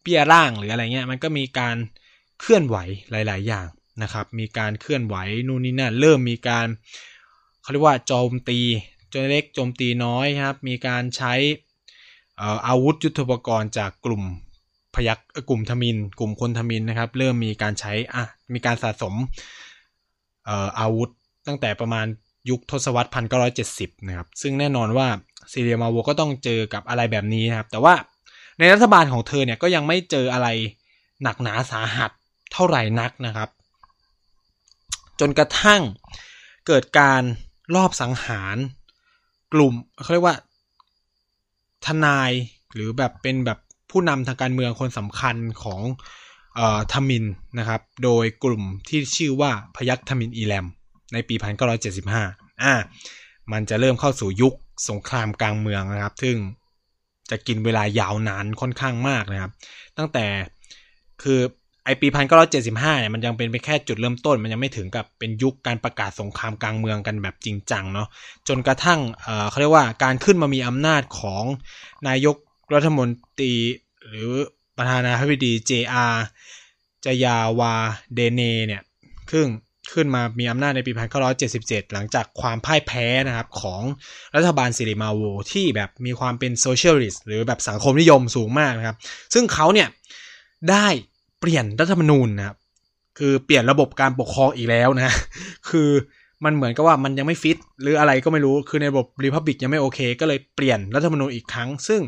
[0.01, 1.75] เปี้ยร่างหรืออะไรเงี้ยมันก็มีการ
[2.39, 2.77] เคลื่อนไหว
[3.11, 3.67] หลาย ๆ อย่าง
[4.03, 5.15] นะครับ มีการเคลื่อนไหว
[5.47, 6.67] นู่นนี่นั่นเริ่มมีการ
[7.61, 8.59] เขาเรียกว่าโจมตี
[9.11, 11.33] โจเล็กโจมตีน้อยครับ มีการใช้
[12.67, 14.23] อาวุธยุทโธปกรณ์จากกลุ่ม
[14.95, 19.13] พยักกลุ่มทมิน กลุ่มคนทมินนะครับ เริ่มมีการใช้อะมีการสะสม
[20.79, 21.09] อาวุธ
[21.47, 22.05] ตั้งแต่ประมาณ
[22.49, 25.07] ยุคทศวรรษพันเก้าร้อยเจ็ดสิบนะครับ ซึ่งแน่นอนว่า
[25.51, 27.93] ซีเรียมาโวก็ต้องเจอกับอะไรแบบนี้นะครับ แต่ว่า
[28.59, 30.47] ในรัฐบาลของเธอเนี่ยก็ยังไม่เจออะไร
[31.23, 32.11] หนักหนาสาหัส
[32.53, 33.49] เท่าไหร่นักนะครับ
[35.19, 35.81] จนกระทั่ง
[36.67, 37.23] เกิดการ
[37.75, 38.57] รอบสังหาร
[39.53, 40.37] กลุ่มเขาเรียกว่า
[41.85, 42.31] ทนาย
[42.73, 43.59] หรือแบบเป็นแบบ
[43.91, 45.81] ผู้นำทางการเมืองคนสำคัญของ
[46.55, 47.25] เอ่อทมิน
[47.59, 50.65] นะครับ โดยกลุ่มที่ชื่อว่าพยัคฆ์ทมินอีแลม
[51.13, 51.35] ในปี
[51.99, 52.73] 1975อ่า
[53.51, 54.53] มันจะเริ่มเข้าสู่ยุค
[54.89, 56.35] สงครามกลางเมืองนะครับ ซึ่ง
[57.29, 59.51] จะกินเวลายาวนานค่อนข้างมากนะครับ
[59.97, 60.25] ตั้งแต่
[61.21, 61.39] คือ
[61.85, 68.07] ไอปีพันเก้าร้อยเจ็ดสิบห้าเนี่ยมันยังเป็นไปแค่จุดเริ่มต้น มันยังไม่ถึงกับเป็นยุคการประกาศสงครามกลางเมืองกันแบบจริงจังเนาะ
[68.47, 71.43] จนกระทั่งเอ่อเขาเรียกว่าการขึ้นมามีอำนาจของ
[72.07, 72.37] นายก
[72.73, 73.53] รัฐมนตรี
[74.07, 74.29] หรือ
[74.77, 76.13] ประธานาธิบดี JR
[77.05, 77.73] จยาวา
[78.15, 78.81] เดเนเนี่ย
[79.31, 79.47] ซึ่ง
[79.93, 80.91] ขึ้นมามีอำนาจในปี
[81.41, 83.81] 1977 หลังจากความพ่ายแพ้นะครับของ
[84.35, 88.97] รัฐบาลสิริมาโวที่แบบมีความเป็น socialist หรือแบบสังคมนิยมสูงมากนะครับ
[89.33, 89.87] ซึ่งเขาเนี่ย
[90.71, 90.87] ได้
[91.41, 92.57] เปลี่ยนรัฐธรรมนูญนะครับ
[93.19, 95.15] คือเปลี่ยนระบบการปกครองอีกแล้วนะ
[95.69, 95.89] คือ
[96.45, 102.01] มันเหมือนกับว่ามันยังไม่ฟิต หรืออะไรก็ไม่รู้คือในระบบ republic ยังไม่โอเค ก็เลยเปลี่ยนรัฐธรรมนูญอีกครั้ง ซึ่ง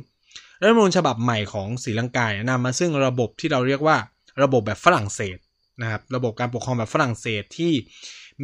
[0.61, 3.97] รัฐธรรมนูญฉบับใหม่ของศรีลังกานำมาซึ่งระบบที่เราเรียกว่า
[4.43, 5.37] ระบบแบบฝรั่งเศส
[5.81, 7.73] นะครับระบบการปกครองแบบฝรั่งเศสที่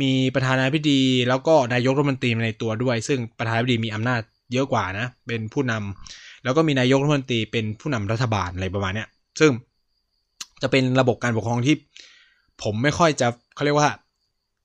[0.01, 4.21] มีประธานาธิบดี แล้วก็นายกรัฐมนตรีในตัวด้วย ซึ่งประธานาธิบดีมีอำนาจ
[4.53, 9.07] เยอะกว่านะ เป็นผู้นำแล้วก็มีนายกรัฐมนตรีเป็นผู้นำรัฐบาลอะไรประมาณเนี้ย
[9.39, 9.51] ซึ่ง
[10.61, 11.75] จะเป็นระบบการปกครองที่
[12.63, 13.89] ผมไม่ค่อยจะเขาเรียกว่า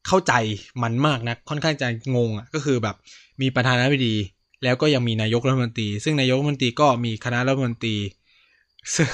[0.06, 0.32] เข้าใจ
[0.82, 2.96] มันมากนะค่อนข้างจะงงอะก็คือแบบ
[3.40, 4.14] มีประธานาธิบดี
[4.64, 7.96] แล้วก็ยังมีนายกรัฐมนตรี ซึ่งนายกรัฐมนตรีก็มีคณะรัฐมนตรี
[8.96, 9.10] ซึ่ง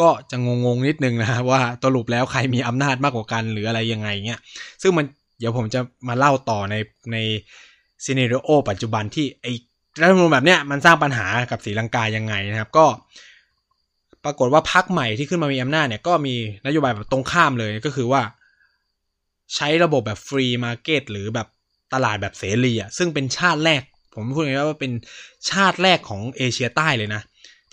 [0.00, 4.40] ก็จะงงๆนิดนึงนะว่าสรุปแล้วใครมีอำนาจมากกว่ากันหรืออะไรยังไงเงี้ย
[4.82, 5.06] ซึ่งมัน
[5.38, 6.74] เดี๋ยวผมจะมาเล่าต่อใน
[7.12, 7.16] ใน
[8.04, 9.46] scenario ปัจจุบันที่ไอ
[10.00, 12.86] รัฐธรรมนูญแบบเนี้ยมันสร้างปัญหากับศรีลังกายังไงนะครับ ก็
[14.26, 16.34] ปรากฏว่าพรรคใหม่ที่ขึ้นมามีอำนาจเนี่ยก็มี
[16.66, 18.22] นโยบายแบบตรงข้ามเลยก็คือว่า
[19.54, 21.48] ใช้ระบบแบบ free market หรือแบบ
[21.94, 23.82] ตลาดแบบเสรีอะซึ่งเป็นชาติแรก
[24.14, 24.92] ผมพูดง่ายๆว่าเป็น
[25.50, 27.22] ชาติแรกของเอเชียใต้เลยนะ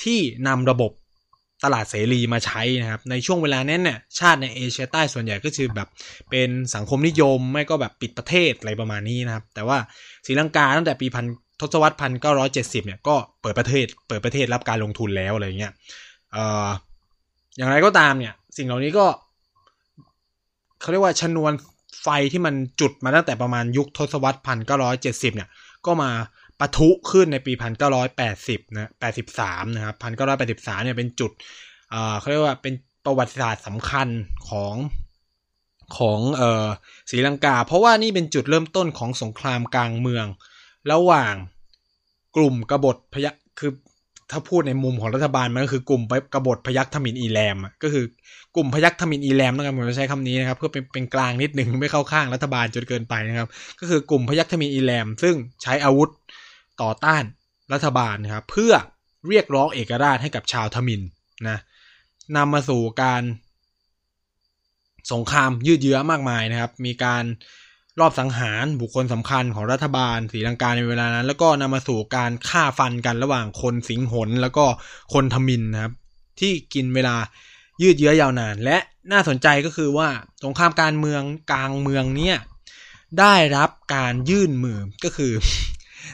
[0.04, 0.92] ที่นำระบบ
[1.64, 5.88] ตลาดเสรีมาใช้นะครับ ในช่วงเวลานั้นเนี่ยชาติในเอเชียใต้ส่วนใหญ่ก็คือแบบ
[6.30, 9.78] เป็นสังคมนิยมไม่ก็แบบปิดประเทศอะไรประมาณนี้นะครับ แต่ว่า
[10.26, 11.26] ศรีลังกาตั้งแต่ปีพัน
[11.62, 15.74] ทศวรรษพันเก้าร้อยเจ็ดสิบเนี่ยก็เปิดประเทศ เปิดประเทศรับการลงทุนแล้วอะไรเงี้ย
[16.34, 16.68] เอ่อ
[17.58, 19.06] อย่างไรก็ตามเนี่ย สิ่งเหล่านี้ก็
[20.80, 21.54] เขาเรียกว่าชนวน
[22.02, 25.50] ไฟที่มันจุดมาตั้งแต่ประมาณยุคทศวรรษพันเก้าร้อยเจ็ดสิบเนี่ย
[25.86, 26.12] ก็มา
[26.60, 31.32] ปะทุขึ้นในปีพันเก้าร้อยแปดสิบนะแปดสิบสามนะครับพันเก้าร้อยแปดสิบสามเนี่ยเป็นจุด
[31.90, 32.74] เอ่อเขาเรียกว่าเป็น
[33.06, 34.08] ประวัติศาสตร์สำคัญ
[34.50, 34.76] ของ
[35.98, 36.68] ของเอ่อ
[37.10, 40.26] ศรีลังกา เพราะว่านี่เป็นจุดเริ่มต้นของสงครามกลางเมือง
[40.92, 41.34] ระหว่าง
[42.36, 43.72] กลุ่มกบฏพยัคฆ์คือ
[44.32, 46.02] ถ้าพูดในมุมของรัฐบาลมันก็คือกลุ่ม
[46.34, 48.06] กบฏพยัคฆ์ทมินอีแรมก็คือ
[48.56, 53.48] กลุ่มพยัคฆ์ทมินอีแรมนะครับผมจะใช้คำนี้นะครับเพื่อเป็นเป็นกลางนิดหนึ่งไม่เข้าข้างรัฐบาลจนเกินไปนะครับ
[53.80, 56.10] ก็คือกลุ่มพยัคฆ์ทมินอีแรมซึ่งใช้อาวุธ
[56.82, 57.24] ต่อต้าน
[57.74, 58.74] รัฐบาลนะครับเพื่อ
[59.28, 61.02] เรียกร้องเอกราชให้กับชาวทมิน
[61.48, 61.58] นะ
[62.36, 63.24] นำมาสู่การ
[65.12, 67.24] สงครามยืดเยื้อมากมายนะครับ มีการ
[68.00, 74.66] รอบสังหารบุคคลสำคัญของรัฐบาลศรีลังกาในเวลานั้น แล้วก็นำมาสู่การฆ่าฟันกันระหว่างคนสิงหนแล้วก็
[75.14, 75.94] คนทมินนะครับ
[76.40, 77.16] ที่กินเวลา
[77.82, 78.78] ยืดเยื้อยาวนาน และ
[79.12, 80.10] น่าสนใจก็คือว่า
[80.44, 82.38] สงครามการเมืองกลางเมืองเนี่ย
[83.20, 85.34] ได้รับการยื่นมือก็คือ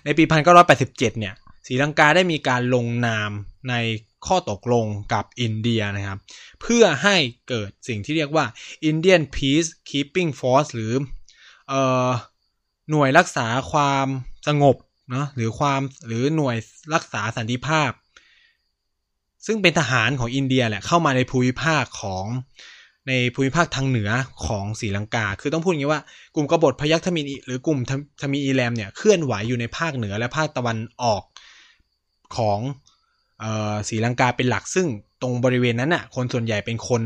[0.05, 0.23] ในปี
[0.67, 1.33] 1987 เนี่ย
[1.67, 3.31] ศรีลังกาได้มีการลงนาม
[3.69, 3.75] ใน
[4.27, 6.19] ข้อตกลงกับอินเดียนะครับ
[6.61, 7.15] เพื่อให้
[7.49, 8.45] เกิดสิ่งที่เรียกว่า
[8.89, 10.93] Indian Peace Keeping Force หรือ
[11.69, 12.09] เอ่อ
[12.89, 14.07] หน่วยรักษาความ
[14.47, 14.75] สงบ
[15.11, 16.57] เนาะหรือความหรือหน่วย
[16.93, 17.91] รักษาสันติภาพ
[19.45, 22.25] ซึ่งเป็นทหารของอินเดียแหละเข้ามาในภูมิภาคของ
[23.07, 24.11] ในภูมิภาคทางเหนือ
[24.45, 26.01] ของศรีลังกา คือต้องพูดอย่างนี้ว่า
[26.35, 27.79] กลุ่มกบฏพยัคฆ์ทมิฬหรือกลุ่ม
[28.21, 31.23] ทมิฬอีแลมเนี่ยเคลื่อนไหวอยู่ในภาคเหนือและภาคตะวันออก
[32.37, 32.59] ของ
[33.89, 34.87] ศรีลังกาเป็นหลักซึ่ง
[35.21, 37.01] ตรงบริเวณนั้นน่ะคนส่วนใหญ่เป็นคน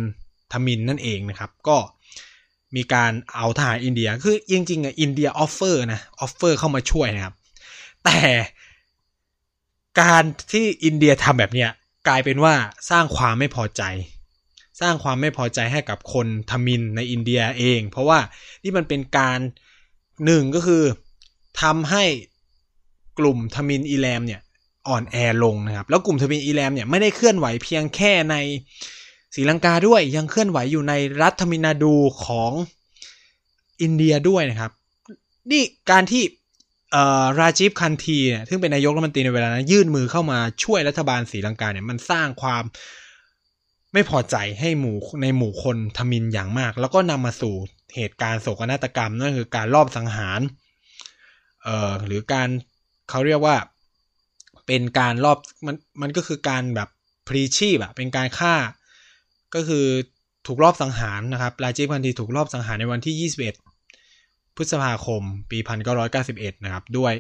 [0.54, 1.78] ทมิฬนั่นเองนะครับ ก็
[2.76, 7.34] มีการเอาทหารอินเดีย คือจริงๆอะอินเดีย offer นะ offer เข้ามาช่วยนะครับ
[8.06, 8.20] แต่
[10.02, 11.70] การที่อินเดียทำแบบเนี้ย
[12.08, 12.54] กลายเป็นว่า
[12.90, 13.84] สร้างความไม่พอใจ
[14.82, 18.20] สร้างความไม่พอใจให้กับคนทมิฬในอินเดียเอง เพราะว่า
[18.64, 19.40] นี่มันเป็นการ
[20.26, 20.84] หนึ่งก็คือ
[21.62, 22.04] ทำให้
[23.20, 24.42] กลุ่มทมิฬอีแลมเนี่ย
[24.88, 28.36] อ่อนแอลงนะครับ แล้วกลุ่มทมิฬอีแลมเนี่ยไม่ได้เคลื่อนไหวเพียงแค่ใน
[29.34, 32.52] ศรีลังกาด้วยยังเคลื่อนไหวอยู่ในรัฐทมิฬนาฑูของ
[33.82, 34.72] อินเดียด้วยนะครับ
[35.52, 36.24] นี่การที่
[37.40, 42.64] ราจิฟคันทีเนี่ยซึ่งเป็นนายกรัฐมนตรีในเวลานั้นยื่นมือเข้ามาช่วยรัฐบาลศรีลังกาเนี่ยมันสร้างความ
[43.94, 47.54] ไม่พอใจให้หมู่ในหมู่คนทมินอย่างมาก แล้วก็นำมาสู่
[47.96, 50.40] เหตุการณ์โศกนาฏกรรมนั่นคือการลอบสังหาร
[51.64, 52.50] เอ่อหรือการ
[53.10, 53.56] เขาเรียกว่า
[54.68, 56.90] เป็นการรอบมันมันก็คือการแบบ
[57.28, 58.56] พรีชีพอะเป็นการฆ่า
[59.56, 59.86] ก็คือ
[60.48, 63.32] ถูกรอบสังหารนะครับราจิพันธีถูกรอบสังหารในวันที่
[63.92, 65.58] 21 พฤษภาคม ปี
[66.12, 67.14] 1991 นะครับ ด้วย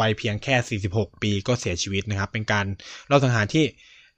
[0.00, 2.66] วัยเพียงแค่ 46 ปีก็เสียชีวิตนะครับ เป็นการ
[3.10, 3.64] รอบสังหารที่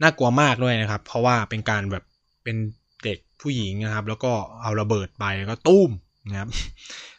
[0.03, 2.05] น่ากลัวมากด้วยนะครับ เพราะว่าเป็นการแบบ
[2.45, 2.57] เป็น
[3.05, 5.91] เด็กผู้หญิงนะครับ แล้วก็เอาระเบิดไปแล้วก็ตุ้ม
[6.31, 6.49] นะครับ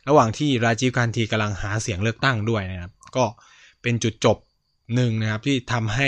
[0.08, 3.26] ระหว่างที่ราจิพันธีกำลังหาเสียงเลือกตั้งด้วยนะครับ ก็
[3.82, 4.38] เป็นจุดจบ
[4.96, 6.08] หนึ่งนะครับที่ทำให้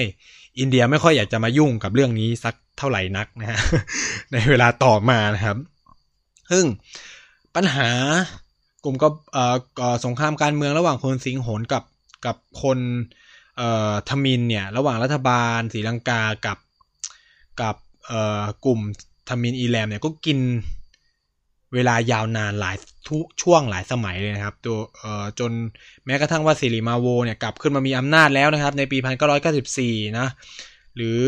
[0.60, 3.60] อินเดียไม่ค่อยอยากจะมายุ่งกับเรื่องนี้สัก เท่าไหร่นักนะฮะ
[4.32, 5.58] ในเวลาต่อมานะครับ
[6.52, 6.65] ซึ่ง
[7.56, 7.89] ปัญหา
[8.84, 9.08] กลุ่มก็
[10.06, 11.84] สงครามการเมืองระหว่างคนสิงหนกับ
[12.26, 12.80] กับคน
[14.10, 16.58] ทมินเนี่ยระหว่างรัฐบาลศรีลังกากับ
[17.62, 17.76] กับ
[18.65, 18.80] กลุ่ม
[19.30, 20.39] ทมินอีแรมเนี่ยก็กิน
[21.74, 24.78] เวลายาวนานหลายทุช่วงหลายสมัยเลยนะครับตัว
[25.39, 25.52] จน
[26.06, 30.28] แม้กระทั่งว่าสิริมาโวเนี่ยกลับขึ้นมามีอำนาจแล้วนะครับ ในปีพันเก้าร้อยเก้าสิบสี่นะ
[30.96, 31.20] หรือ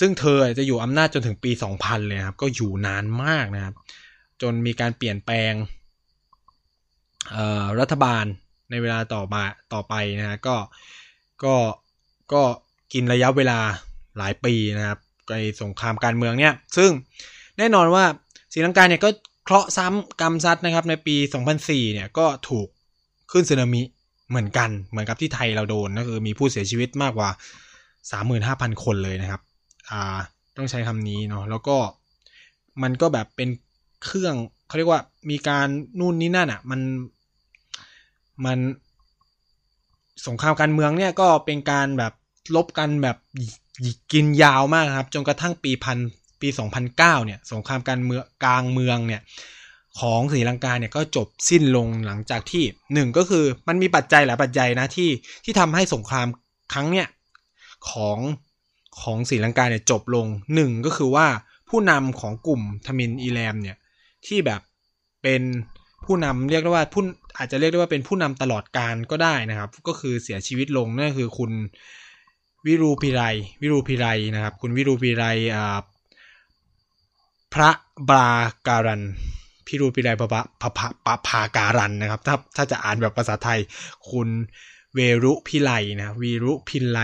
[0.00, 3.74] ซึ่งเธอจะอยู่อำนาจจนถึงปี 2000 เลยครับ ก็อยู่นานมากนะครับ
[4.42, 5.52] จนมีการเปลี่ยนแปลง
[7.80, 8.24] รัฐบาล
[8.70, 10.56] ในเวลาต่อมาต่อไปนะฮะก็
[11.44, 11.54] ก็
[12.32, 12.42] ก็
[12.92, 13.58] กินระยะเวลา
[14.18, 14.98] หลายปีนะครับ
[15.30, 16.90] ในสงครามการเมืองเนี่ย ซึ่ง
[17.58, 18.04] แน่นอนว่า
[18.52, 19.08] ศรีลังกาเนี่ยก็
[19.44, 21.16] เคราะห์ซ้ำกรรมซัดนะครับในปี
[21.54, 22.68] 2004 เนี่ยก็ถูก
[23.32, 23.82] ขึ้นสึนามิ
[24.28, 27.30] เหมือนกันเหมือนกับที่ไทยเราโดนก็คือมีผู้เสียชีวิตมากกว่า
[28.70, 29.40] 35,000 คนเลยนะครับ
[29.90, 30.02] อ่า
[30.56, 31.76] ต้องใช้คำนี้เนาะแล้วก็
[32.82, 33.48] มันก็แบบเป็น
[34.04, 34.34] เครื่อง
[34.66, 35.68] เขาเรียกว่ามีการ
[35.98, 36.80] นู่นนี่นั่นอะ่ะมัน
[38.44, 38.58] มัน
[40.26, 42.12] สงครามการเมืองเนี่ยก็เป็นการแบบ
[42.54, 43.16] ลบกันแบบ
[44.12, 45.98] กินยาวมากครับ จนกระทั่งปีพัน
[46.40, 49.22] ปี 2009เนี่ยสงครามการเมืองกลางเมืองเนี่ย
[50.00, 55.10] ของศรีลังกาเนี่ยก็จบสิ้นลงหลังจากที่หนึ่งก็คือมันมีปัจจัยหลายปัจจัยนะที่
[55.44, 56.26] ที่ทำให้สงคราม
[56.72, 57.08] ครั้งเนี่ย
[57.90, 58.18] ของ
[59.02, 61.26] ของศรีลังกาเนี่ยจบลงหนึ่งก็คือว่า
[61.70, 63.76] ผู้นำของกลุ่มทมินอีแรมเนี่ย
[64.26, 64.60] ที่แบบ
[65.22, 65.42] เป็น
[66.04, 67.02] ผู้นำเรียกได้ว่าผู้
[67.38, 71.52] อาจจะเรียกได้ว่าเป็นผู้นำตลอดการก็ได้นะครับ ก็คือเสียชีวิตลงนั่นคือคุณ
[72.66, 73.22] วิรูพิไร
[73.62, 75.78] วิรูพิไรนะครับ คุณวิรูพิไรอ่า
[77.54, 77.70] พระ
[78.10, 78.26] บา
[78.68, 79.02] การัน
[79.66, 80.42] พิรูพิไรพระพระ
[80.78, 83.60] พระปะพาการันนะครับ ถ้าถ้าจะอ่านแบบภาษาไทย
[84.10, 84.28] คุณ
[84.94, 87.00] เวรุพิไลนะวีรุพิไล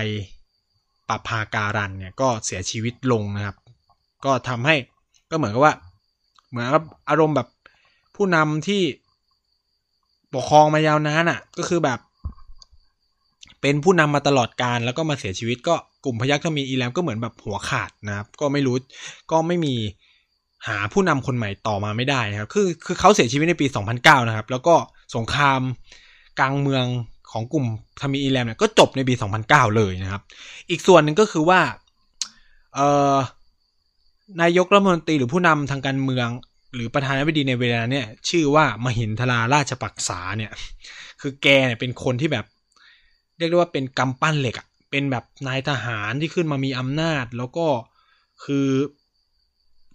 [1.19, 3.57] ปภาการันเนี่ยก็เสียชีวิตลงนะครับ
[4.25, 4.77] ก็ทำให้
[5.31, 5.75] ก็เหมือนกับว่า
[6.49, 7.49] เหมือนกับอารมณ์แบบ
[8.17, 8.83] ผู้นำที่
[10.35, 11.99] ปกครองมายาวนานอะ ก็คือแบบ
[13.61, 18.77] เป็นผู้นำมาตลอดการแล้วก็มาเสียชีวิต ก็กลุ่มพยัคฆ์ทมีอีแลมก็เหมือนแบบหัวขาดนะครับ ก็ไม่รู้
[19.31, 19.75] ก็ไม่มี
[20.69, 24.75] หาผู้นำคนใหม่ต่อมาไม่ได้นะครับ คือคือเขาเสียชีวิตในปี 2009 นะครับ แล้วก็
[25.17, 25.61] สงคราม
[26.41, 26.85] กลางเมือง
[27.33, 27.67] ของกลุ่ม
[28.01, 29.15] ทามีอีแลมเนี่ยก็จบในปี
[29.47, 30.23] 2009 เลยนะครับ
[30.71, 31.61] อีกส่วนหนึ่งก็คือว่า
[32.75, 33.17] เอ่อ
[34.43, 36.29] นายกรัฐมนตรีหรือผู้นำทางการเมือง
[36.75, 40.53] หรือประธานาธิบดีในเวลาเนี่ย ชื่อว่ามหินทราราชปักษาเนี่ย
[41.21, 42.47] คือแกเนี่ยเป็นคนที่แบบ
[43.39, 47.67] เรียกได้ว่าเป็นกำปั้นเหล็กอะเป็นแบบนายทหารที่ขึ้นมามีอำนาจ แล้วก็
[48.45, 48.69] คือ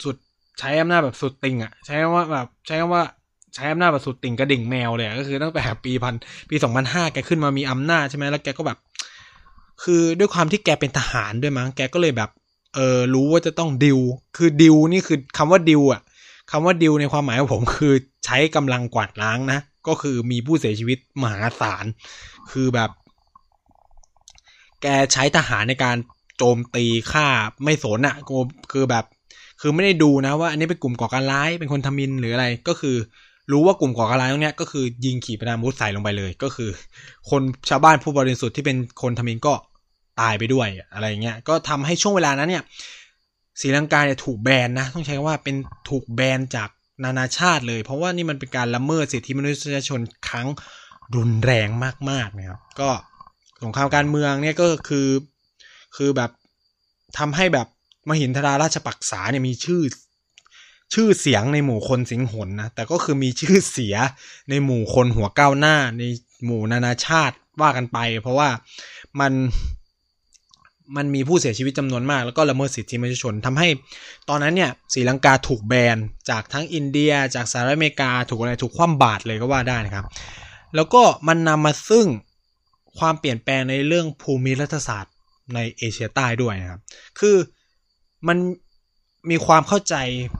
[0.03, 0.17] สุด
[0.59, 3.03] ใช้อำนาจแบบสุดติงอะใช้คำว่าแบบใช้คำว่า
[3.55, 6.15] ใช้อำนาจแบบสุดติ่งกระดิ่งแมวเลยก็คือตั้งแต่ปีพัน
[6.49, 8.77] ปีสองพันห้าแกขึ้นมามีอำนาจใช่ไหมแล้วแกก็แบบ
[9.83, 12.29] คือด้วยความที่แกเป็นทหารด้วยมั้งแกก็เลยแบบ
[12.75, 13.99] เออรู้ว่าจะต้องดิว
[14.37, 16.01] คือดิวนี่คือคำว่าดิวอะ
[16.51, 17.93] คำว่าดิวในความหมายของผมคือ
[18.25, 21.85] ใช้กำลังกวาดล้างนะก็คือมีผู้เสียชีวิตมหาศาล
[22.51, 22.89] คือแบบ
[24.81, 25.97] แกใช้ทหารในการ
[26.37, 27.27] โจมตีฆ่า
[27.63, 28.15] ไม่สนอะ่ะ
[28.71, 29.05] คือแบบ
[29.61, 32.95] คือไม่ได้ดูนะว่าอันนี้เป็นกลุ่มก่อการร้ายเป็นคนทมินหรืออะไรก็คือ
[33.51, 36.69] รู้ว่ากลุ่มก่อการร้ายตรงนี้ก็คือยิงขีปนาวุธใส่ลงไปเลย ก็คือ
[37.29, 39.53] คนชาวบ้านผู้บริสุทธิ์ที่เป็นคนทมินก็
[40.21, 42.63] ตายไปด้วยอะไรเงี้ย ก็ทำให้ช่วงเวลานั้นเนี่ย
[43.61, 45.55] ศรีลังกาเนี่ยถูกแบนนะ ต้องใช้ว่าเป็น
[45.89, 46.69] ถูกแบนจาก
[47.03, 50.47] นานาชาติเลย เพราะว่านี่มันเป็นการละเมิดสิทธิมนุษยชนครั้ง
[51.15, 51.67] รุนแรง
[52.09, 52.89] มากๆนะครับ ก็
[53.63, 55.07] สงครามการเมืองเนี่ยก็คือ
[55.97, 56.31] คือแบบ
[57.17, 57.67] ทำให้แบบ
[58.09, 59.81] มหินทราราชปักษาเนี่ยมีชื่อ
[60.93, 63.95] ชื่อเสียงในหมู่คนสิงหนนะแต่ก็คือมีชื่อเสีย
[64.49, 66.03] ในหมู่คนหัวก้าวหน้าใน
[66.45, 68.49] หมู่นานาชาติว่ากันไป เพราะว่า
[69.19, 69.33] มัน
[70.95, 73.67] มันมีผู้เสียชีวิตจำนวนมาก แล้วก็ละเมิดสิทธิมนุษยชนทำให้
[74.29, 75.97] ตอนนั้นเนี่ยศรีลังกาถูกแบน
[76.29, 80.05] จากทั้งอินเดีย จากสหรัฐอเมริกาถูกอะไรถูกคว่ำบาตรเลยก็ว่าได้นะครับ
[80.75, 82.05] แล้วก็มันนำมาซึ่ง
[82.97, 85.13] ความเปลี่ยนแปลงในเรื่องภูมิรัฐศาสตร์
[85.55, 86.81] ในเอเชียใต้ด้วยนะครับ
[87.19, 87.35] คือ
[88.27, 88.37] มัน
[89.29, 89.95] มีความเข้าใจ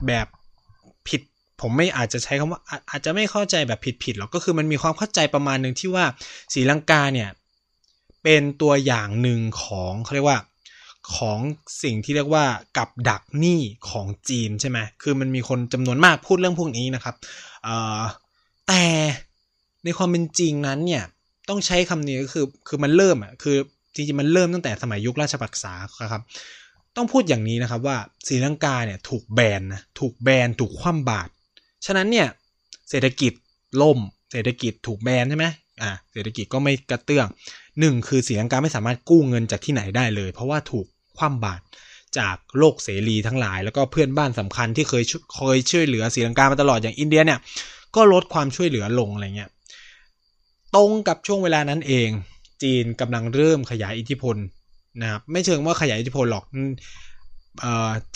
[0.06, 0.26] แบบ
[1.60, 6.04] ผมไม่อาจจะใช้คำว่าอาจจะไม่เข้าใจแบบผิดๆหรอกก็คือมันมีความเข้าใจประมาณหนึ่งที่ว่า
[6.54, 7.28] ศรีลังกาเนี่ย
[8.22, 10.40] เป็นตัวอย่างหนึ่งของเขาเรียกว่า
[11.16, 11.38] ของ
[11.82, 12.44] สิ่งที่เรียกว่า
[12.76, 17.14] กับดักหนี้ของจีนใช่ไหมคือมันมีคนจำนวนมากพูดเรื่องพวกนี้นะครับ
[18.68, 18.84] แต่
[19.84, 21.04] ในความเป็นจริงนั้นเนี่ย
[21.48, 23.56] ต้องใช้คำนี้ก็คือคือมันเริ่มอะคือ
[23.94, 25.72] จริงๆมันเริ่มตั้งแต่สมัยยุคราชปักษา
[26.12, 26.22] ครับ
[26.96, 31.30] ต้องพูดอย่างนี้นะครับว่าศรีลังกาเนี่ยถูกแบนนะถูกแบนถูกคว่ำบาตร
[31.86, 32.28] ฉะนั้นเนี่ย
[32.90, 33.32] เศรษฐกิจ
[33.82, 33.98] ล่ม
[34.32, 35.46] เศรษฐกิจถูกแบนใช่ไหม
[35.82, 37.26] อ่าเศรษฐกิจก็ไม่กระเตื้อง
[37.80, 41.62] หนึ่งคือศรีลังกาไม่สามารถกู้เงินจากที่ไหนได้เลย เพราะว่าถูกคว่ำบาตร
[42.18, 45.04] จากโลกเสรีทั้งหลาย แล้วก็เพื่อนบ้านสำคัญที่เคย
[45.36, 47.38] เคยช่วยเหลือศรีลังกามาตลอดอย่างอินเดียเนี่ย
[47.96, 49.50] ก็ลดความช่วยเหลือลงอะไรเงี้ย
[50.76, 52.08] ตรงกับช่วงเวลานั้นเอง
[52.62, 54.36] จีนกำลังเริ่มขยายอิทธิพล
[55.02, 56.44] นะครับไม่เชิงว่าขยายอิทธิพลหรอก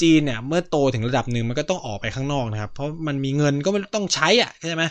[0.01, 4.85] จีนเนี่ยเมื่อโตถึงระดับหนึ่งมันก็ต้องออกไปข้างนอกนะครับ เพราะมันมีเงินก็ไม่ต้องใช้อะใช่ไหม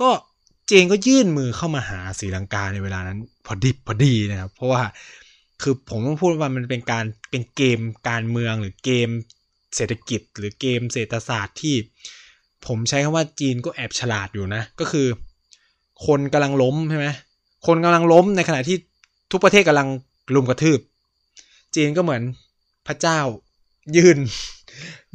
[0.00, 0.08] ก็
[0.70, 4.82] จีนก็ยื่นมือเข้ามาหาศรีลังกาในเวลานั้น พอดีพอดีนะครับ เพราะว่า
[5.62, 9.08] คือผมต้องพูดว่ามันเป็นการเป็นเกมการเมืองหรือเกม
[9.76, 11.74] เศรษฐกิจ หรือเกมเศรษฐศาสตร์ที่
[12.66, 15.06] ผมใช้คำว่าจีนก็แอบฉลาดอยู่นะ ก็คือ
[16.06, 17.06] คนกำลังล้มใช่ไหม
[17.66, 18.76] คนกำลังล้มในขณะที่
[19.32, 19.88] ทุกประเทศกำลัง
[20.34, 20.80] ลุมกระทืบ
[21.74, 22.22] จีนก็เหมือน
[22.86, 23.18] พระเจ้า
[23.96, 24.18] ยื่น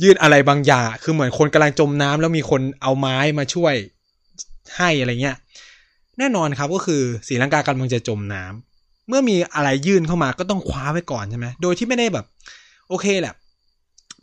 [0.02, 3.74] ยื่นอะไรบางอย่าง คือเหมือนคนกำลังจมน้ำแล้วมีคนเอาไม้มาช่วย
[4.78, 5.38] ให้อะไรเงี้ย
[6.20, 12.26] แน่นอนครับก็คือศีลังกากำลังจะจมน้ำเมื่อมีอะไรยื่นเข้ามาก็ต้องคว้าไว้ก่อนใช่ไหมโดยที่ไม่ได้แบบ
[12.90, 13.34] โอเคแหละ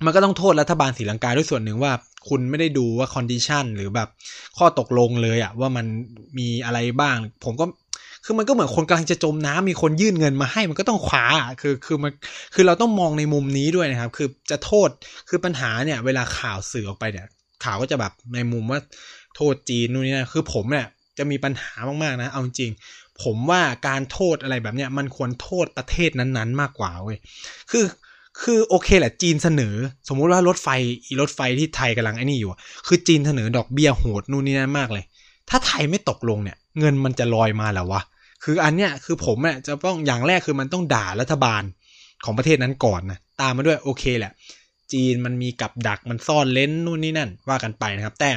[0.05, 1.93] มันก็ต้องโทษรัฐบาลศรีลังกาด้วยส่วนหนึ่งว่า
[2.29, 4.09] คุณไม่ได้ดูว่าคอนดิชันหรือแบบ
[4.59, 5.87] ข้อตกลงเลยอะว่ามัน
[6.39, 7.67] มีอะไรบ้าง ผมก็
[8.25, 11.27] คือมันก็เหมือนคนกำลังจะจมน้ำมีคนยื่นเงินมาให้มันก็ต้องคว้า
[11.61, 12.13] คือคือมัน
[12.55, 14.89] คือเราต้องมองในมุมนี้ด้วยนะครับ คือจะโทษ
[15.29, 17.27] คือปัญหาเนี่ย เวลาข่าวสื่อออกไปเนี่ย
[17.65, 18.81] ข่าวก็จะแบบในมุมว่า
[19.37, 20.87] โทษจีนนู่นนี่นะคือผมเนี่ย
[21.19, 22.73] จะมีปัญหามากๆนะ เอาจริง
[23.23, 27.19] ผมว่าการโทษอะไรแบบเนี้ยมันควรโทษประเทศนั้นๆ มากกว่าเว้ย
[27.71, 27.85] คือ
[28.43, 29.75] คือโอเคแหละจีนเสนอ
[30.09, 30.69] สมมุติว่ารถไฟ
[31.05, 32.51] อีรถไฟที่ไทยกำลังไอ้นี่อยู่
[32.87, 35.05] คือจีนเสนอดอกเบี้ยโหดนู่นนี่นั่นมากเลย
[35.49, 38.03] ถ้าไทยไม่ตกลงเนี่ย เงินมันจะลอยมาแล้ววะ
[38.45, 41.63] คืออันเนี้ยคือผมเนี่ยจะต้องอย่างแรกคือมันต้องด่ารัฐบาล
[42.25, 44.33] ของประเทศนั้นก่อนนะตามมาด้วยโอเคแหละ
[44.93, 48.31] จีนมันมีกับดักมันซ่อนเลนนู่นนี่นั่นว่ากันไปนะครับ แต่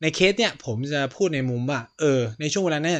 [0.00, 2.94] ในเคสเนี่ยผมจะพูดในมุมว่า เออ ในช่วงเวลานี้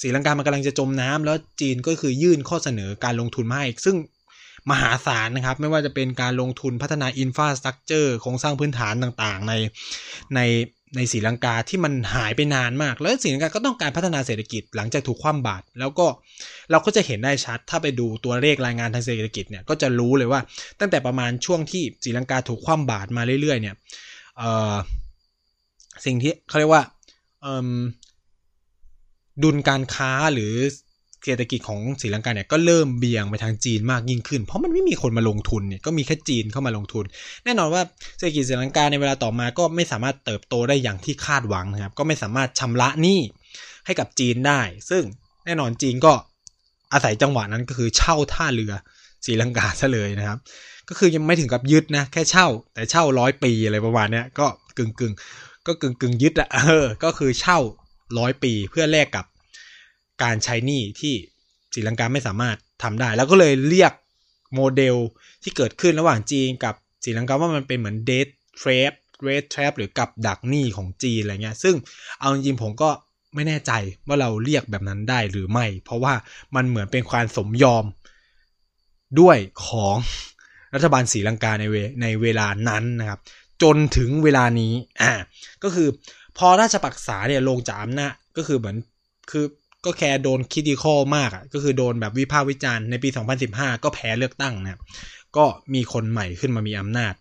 [0.00, 3.96] ศรีลังกามันกำลังจะจมน้ำแล้วจีนก็คือยื่นข้อเสนอการลงทุนมาให้ซึ่ง
[4.70, 9.54] มหาศาลนะครับ ไม่ว่าจะเป็นการลงทุนพัฒนาอินฟราสตรักเจอร์โครงสร้างพื้นฐานต่างๆ ใน
[10.34, 10.40] ใน
[10.96, 16.06] ในศรีลังกาที่มันหายไปนานมาก แล้วศรีลังกาก็ต้องการพัฒนาเศรษฐกิจหลังจากถูกคว่ำบาตรแล้วก็
[16.70, 20.40] เราก็จะเห็นได้ชัด ถ้าไปดูตัวเลขรายงานทางเศรษฐกิจเนี่ยก็จะรู้เลยว่า
[20.80, 23.74] ตั้งแต่ประมาณช่วงที่ศรีลังกาถูกคว่ำบาตรมาเรื่อยๆ เนี่ย
[26.04, 26.82] สิ่งที่เขาเรียกว่า
[29.42, 30.54] ดุลการค้าหรือ
[31.24, 37.04] เศรษฐกิจของศรีลังกาเนี่ยก็เริ่มเบี่ยงไปทางจีนมากยิ่งขึ้น เพราะมันไม่มีคนมาลงทุนเนี่ยก็มีแค่จีนเข้ามาลงทุน
[37.44, 37.82] แน่นอนว่า
[38.16, 43.20] เศรษฐกิจศรีลังกาในเวลาต่อมาก็ไม่สามารถเติบโตได้อย่างที่คาดหวังนะครับก็ไม่สามารถชำระหนี้
[43.86, 44.60] ให้กับจีนได้
[44.90, 45.02] ซึ่ง
[45.46, 46.12] แน่นอนจีนก็
[46.92, 48.72] อาศัยจังหวะนั้นก็คือเช่าท่าเรือ
[49.24, 50.38] ศรีลังกาซะเลยนะครับ
[50.88, 54.46] ก็คือยังไม่ถึงกับยึดนะแค่เช่า แต่เช่าร้อยปีอะไรประมาณเนี้ยก็
[54.78, 55.12] กึ่งกึ่ง
[55.66, 57.58] ก็กึ่งกึ่งยึดอะเออก็คือเช่า
[58.18, 59.24] ร้อยปีเพื่อแลกกับ
[60.22, 61.14] การใช้หนี้ที่
[61.74, 63.92] ศรีลังกาไม่สามารถทำได้ แล้วก็เลยเรียก
[64.54, 64.96] โมเดล
[65.42, 66.74] ที่เกิดขึ้นระหว่างจีนกับ
[67.04, 71.74] ศรีลังกาว่ามันเป็นเหมือน debt trap debt trap หรือกับดักหนี้ของจีนอะไรเงี้ย ซึ่ง
[72.20, 72.90] เอาจริงผมก็
[73.34, 73.72] ไม่แน่ใจ
[74.06, 76.14] ว่าเราเรียกแบบนั้นได้หรือไม่ เพราะว่า
[76.54, 77.84] มันเหมือนเป็นความสมยอม
[79.20, 79.96] ด้วยของ
[80.74, 83.20] รัฐบาลศรีลังกาในเวในเวลานั้นนะครับ
[83.62, 85.12] จนถึงเวลานี้อ่า
[85.62, 85.88] ก็คือ
[86.38, 88.76] พอราชปักษาเนี่ยลงจากอำนาจก็คือเหมือน
[89.30, 89.44] คือ
[89.84, 93.08] ก็แค่โดนคิดิคอลมากอะก็คือโดนแบบวิพากษ์วิจารณ์ในปี
[93.46, 94.80] 2015 ก็แพ้เลือกตั้งนะ
[95.36, 95.44] ก็
[95.74, 97.14] มีคนใหม่ขึ้นมามีอำนาจ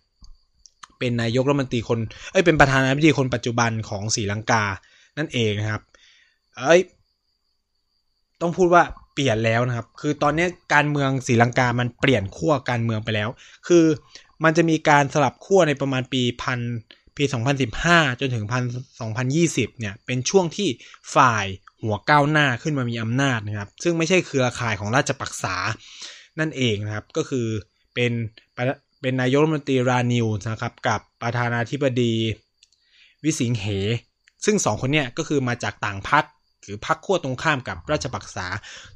[0.99, 1.99] เป็นนายกรัฐมนตรีคน
[2.31, 4.63] เอ้ยเป็นประธานาธิบดีคนปัจจุบันของศรีลังกา
[5.17, 5.81] นั่นเองนะครับ
[6.57, 6.81] เอ้ย
[8.41, 13.29] ต้องพูดว่าเปลี่ยนแล้วนะครับ คือตอนนี้การเมืองศรีลังกามันเปลี่ยนขั้วการเมืองไปแล้ว
[13.67, 13.85] คือ
[14.43, 16.59] มันจะมีการสลับขั้วในประมาณปีพัน
[17.17, 17.23] ปี
[17.71, 18.63] 2015 จนถึงพัน
[19.21, 20.69] 2020 เนี่ย เป็นช่วงที่
[21.15, 21.45] ฝ่าย
[21.83, 25.55] หัวก้าวหน้าขึ้นมามีอำนาจนะครับ ซึ่งไม่ใช่เครือข่ายของราชปักษา
[26.39, 27.47] นั่นเองนะครับ ก็คือ
[27.93, 28.11] เป็น
[29.01, 32.13] เป็นนายกรัฐมนตรีรานิวนะครับกับประธานาธิบดี
[33.23, 33.65] วิสิงเห
[34.45, 36.23] ซึ่งสองคนเนี่ยก็คือมาจากต่างพรรค
[36.63, 38.47] หรือพรรคขั้วตรงข้ามกับราชปักษา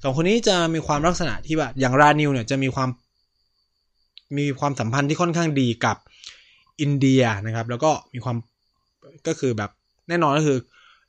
[0.03, 2.89] สองคนนี้จะมีความลักษณะที่ว่าอย่างรานิวเนี่ยจะมีความ
[4.37, 5.97] มีความสัมพันธ์ที่ค่อนข้างดีกับ
[6.81, 8.37] อินเดียนะครับ แล้วก็มีความ
[9.27, 9.71] ก็คือแบบ
[10.09, 10.57] แน่นอนก็คือ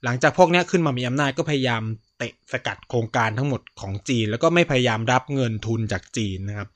[0.05, 1.83] หลังจากพวกนี้ขึ้นมามีอำนาจก็พยายาม
[2.19, 6.69] เตะสกัดโครงการทั้งหมดของจีน แล้วก็ไม่พยายามรับเงินทุนจากจีนนะครับ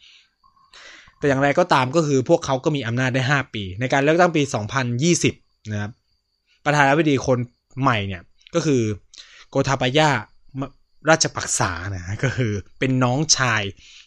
[1.18, 4.42] แต่อย่างไรก็ตามก็คือพวกเขาก็มีอำนาจได้ 5 ปี ในการเลือกตั้งปี
[5.06, 5.92] 2020 นะครับ
[6.64, 7.38] ประธานาธิบดีคน
[7.80, 8.22] ใหม่เนี่ย
[8.54, 8.82] ก็คือ
[9.50, 10.10] โกทาปายา
[11.10, 13.62] ราชปักษานะก็คือเป็นน้องชาย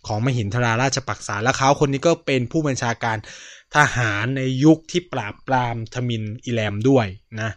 [0.07, 3.17] ของมหินทราราชปักษาและเขาคนนี้ก็เป็นผู้บัญชาการ
[3.75, 7.07] ทหารในยุคที่ปราบปรามทมินอิแลมด้วย
[7.41, 7.51] นะ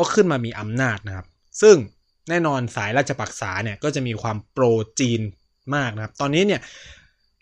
[0.00, 1.26] ก็ขึ้นมามีอำนาจนะครับ
[1.62, 1.76] ซึ่ง
[2.28, 4.64] แน่นอนสายราชปักษาเนี่ยก็จะมีความโปร
[5.00, 5.20] จีน
[5.74, 6.60] มากนะครับ ตอนนี้เนี่ย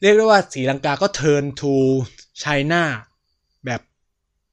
[0.01, 1.75] เรียกได้ว่าศรีลังกาก็เทิร์นทู
[2.39, 2.83] ไชน่า
[3.67, 3.81] แบบ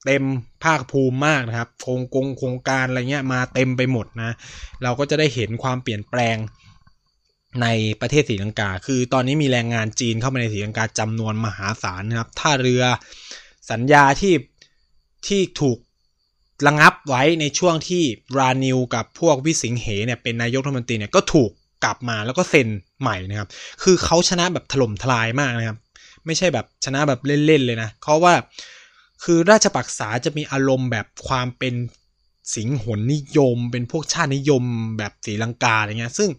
[0.05, 0.23] เต็ม
[0.63, 4.31] ภาคภูมิมากนะครับ โครงกงโครงการอะไรเงี้ยมาเต็มไปหมดนะ
[4.83, 6.37] เราก็จะได้เห็นความเปลี่ยนแปลง
[7.61, 7.67] ใน
[8.01, 12.83] ประเทศศรีลังกา คือตอนนี้มีแรงงานจีนเข้ามาในศรีลังกาจำนวนมหาศาลนะครับ ท่าเรือ
[13.71, 14.33] สัญญาที่
[15.27, 15.77] ที่ถูก
[16.67, 18.03] ระงับไว้ในช่วงที่
[18.37, 21.51] รานิวกับพวกวิสิงเหเนี่ยเป็นนายกรัฐมนตรีเนี่ยก็ถูก
[21.83, 22.67] กลับมาแล้วก็เซ็น
[23.01, 23.49] ใหม่นะครับ
[23.83, 25.77] คือเขาชนะแบบถล่มทลายมากนะครับ
[26.25, 28.33] ไม่ใช่แบบชนะแบบเล่นๆเลยนะเพราะว่า
[29.23, 31.73] คือราชปักษาจะมีอารมณ์แบบความเป็น
[32.55, 34.63] สิงหนนิยม เป็นพวกชาตินิยม
[34.97, 36.29] แบบศรีลังกาอะไรเงี้ย ซึ่ง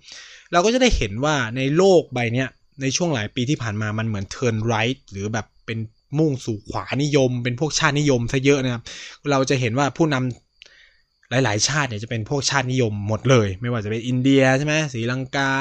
[0.52, 2.48] เราก็จะได้เห็นว่าในโลกใบเนี้ย
[2.83, 5.79] ในช่วงหลายปีที่ผ่านมามันเหมือนเทิร์นไรท์หรือแบบเป็น
[6.19, 8.83] มุ่งสู่ขวานิยม เป็นพวกชาตินิยมซะเยอะนะครับ
[9.31, 15.53] เราจะเห็นว่าผู้นำหลาย ๆ ชาติเนี่ยจะเป็นพวกชาตินิยมหมดเลย ไม่ว่าจะเป็นอินเดียใช่ไหมศรีลังกา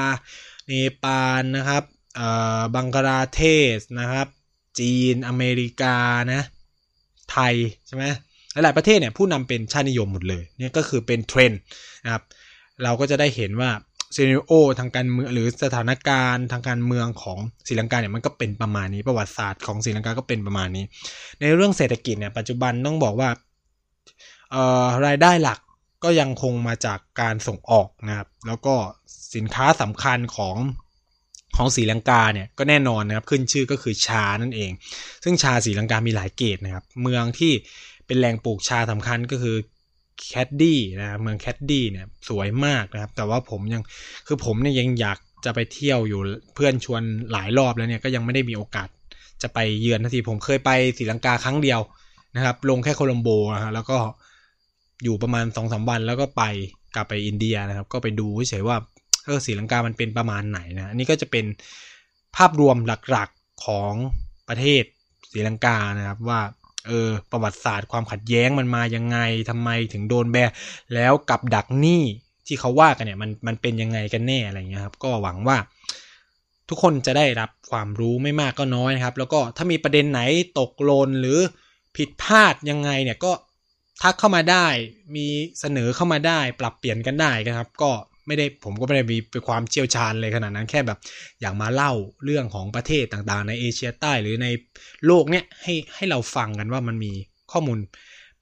[0.67, 0.71] เน
[1.03, 1.84] ปาลนะครับ
[2.75, 3.41] บังกลาเท
[3.77, 4.27] ศนะครับ
[4.79, 5.97] จีนอเมริกา
[6.34, 6.41] นะ
[7.31, 7.55] ไทย
[7.88, 8.03] ใช่ไหม
[8.63, 11.60] หลาย ๆ ประเทศเนี่ยผู้นำเป็นชาตินิยมหมดเลยเนี่ยก็คือเป็นเทรนด์
[12.05, 12.23] นะครับ
[12.84, 13.69] เราก็จะได้เห็นว่า
[14.15, 20.84] ซีนิโอทางการเมืองหรือสถานการณ์ทางการเมืองของศรีลังกาเนี่ยมันก็เป็นประมาณนี้ประวัติศาสตร์ของศรีลังกาก็เป็นประมาณนี้
[21.41, 23.30] ในเรื่องเศรษฐกิจเนี่ยปัจจุบันต้องบอกว่า
[24.51, 25.60] เอ่อรายได้หลัก
[26.04, 28.75] ก็ยังคงมาจากการส่งออกนะครับ แล้วก็
[29.36, 30.57] สินค้าสำคัญของ
[31.55, 34.72] ของศรีลังกาเนี่ยก็แน่นอนนะครับขึ้นชื่อก็คือชานั่นเอง
[35.24, 37.53] ซึ่งชาศรีลังกามีหลายเกรดนะครับ เมืองที่
[38.07, 39.55] เป็นแหล่งปลูกชาสำคัญก็คือ
[40.22, 43.82] แคนดี้นะเมืองแคนดี้เนี่ยสวยมากนะครับ แต่ว่าผมยัง
[44.28, 46.22] คือผมเนี่ยยังอยากจะไปเที่ยวอยู่
[46.55, 47.01] เพื่อนชวน
[47.32, 48.88] หลายรอบแล้วเนี่ยก็ยังไม่ได้มีโอกาส
[49.41, 51.80] จะไปเยือนทันทีผมเคยไปศรีลังกาครั้งเดียว
[52.36, 53.97] นะครับ ลงแค่โคลัมโบนะฮะแล้วก็
[55.03, 56.43] อยู่ประมาณสองสามวันแล้วก็ไป
[56.95, 58.78] กลับไปอินเดียนะครับ ก็ไปดูเฉยว่า
[59.26, 61.45] เออศรีลังกามันเป็นประมาณไหนนะอันนี้ก็จะเป็น
[62.36, 62.78] ภาพรวม
[63.11, 63.93] หลักๆของ
[64.49, 64.84] ประเทศ
[65.32, 66.41] ศรีลังกานะครับว่า
[66.88, 69.17] เออประวัติศาสตร์ความขัดแย้งมันมายังไง
[69.49, 70.49] ทำไมถึงโดนแบน
[70.95, 72.03] แล้วกับดักหนี้
[72.47, 75.57] ที่เขาว่ากันเนี่ยมันมันเป็นยังไงกันแน่อะไรเงี้ยครับก็หวังว่า
[76.69, 80.21] ทุกคนจะได้รับความรู้ไม่มากก็น้อยนะครับ แล้วก็ถ้ามีประเด็นไหน
[80.59, 81.39] ตกหล่นหรือ
[81.95, 83.31] ผิดพลาดยังไงเนี่ยก็
[84.01, 84.67] ทักเข้ามาได้
[85.15, 85.27] มี
[85.59, 87.91] เสนอเข้ามาได้ ปรับเปลี่ยนกันได้นะครับ ก็
[88.28, 90.99] ไม่ได้ผมก็ไม่ได้มีเป็นความเชี่ยวชาญเลยขนาดนั้นแค่แบบ
[91.41, 91.91] อยากมาเล่า
[92.26, 94.47] เรื่องของประเทศต่างๆ ในเอเชียใต้หรือใน
[95.05, 97.11] โลกเนี้ยให้ให้เราฟังกันว่ามันมี
[97.51, 97.80] ข้อมูล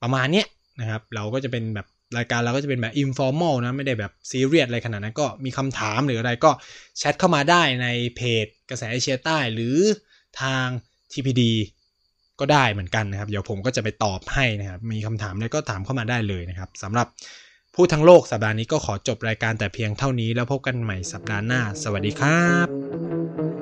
[0.01, 0.47] ประมาณเนี้ย
[0.79, 6.51] นะครับ เราก็จะเป็นแบบรายการเราก็จะเป็นแบบ informal นะไม่ได้แบบซีเรียสอะไรขนาดนั้นก็มีคำถามหรืออะไรก็
[6.97, 9.77] แชทเข้ามาได้ในเพจกระแสเอเชียใต้หรือ
[10.41, 10.65] ทาง
[11.11, 11.41] TPD
[12.39, 17.07] ก็ได้เหมือนกันนะครับ เดี๋ยวผมก็จะไปตอบให้นะครับ มีคำถามอะไรก็ถามเข้ามาได้เลยนะครับสำหรับ
[17.75, 23.52] พูดทั้งโลกสัปดาห์นี้ก็ขอจบรายการแต่เพียงเท่านี้แล้วพบกันใหม่สัปดาห์หน้า สวัสดีครับ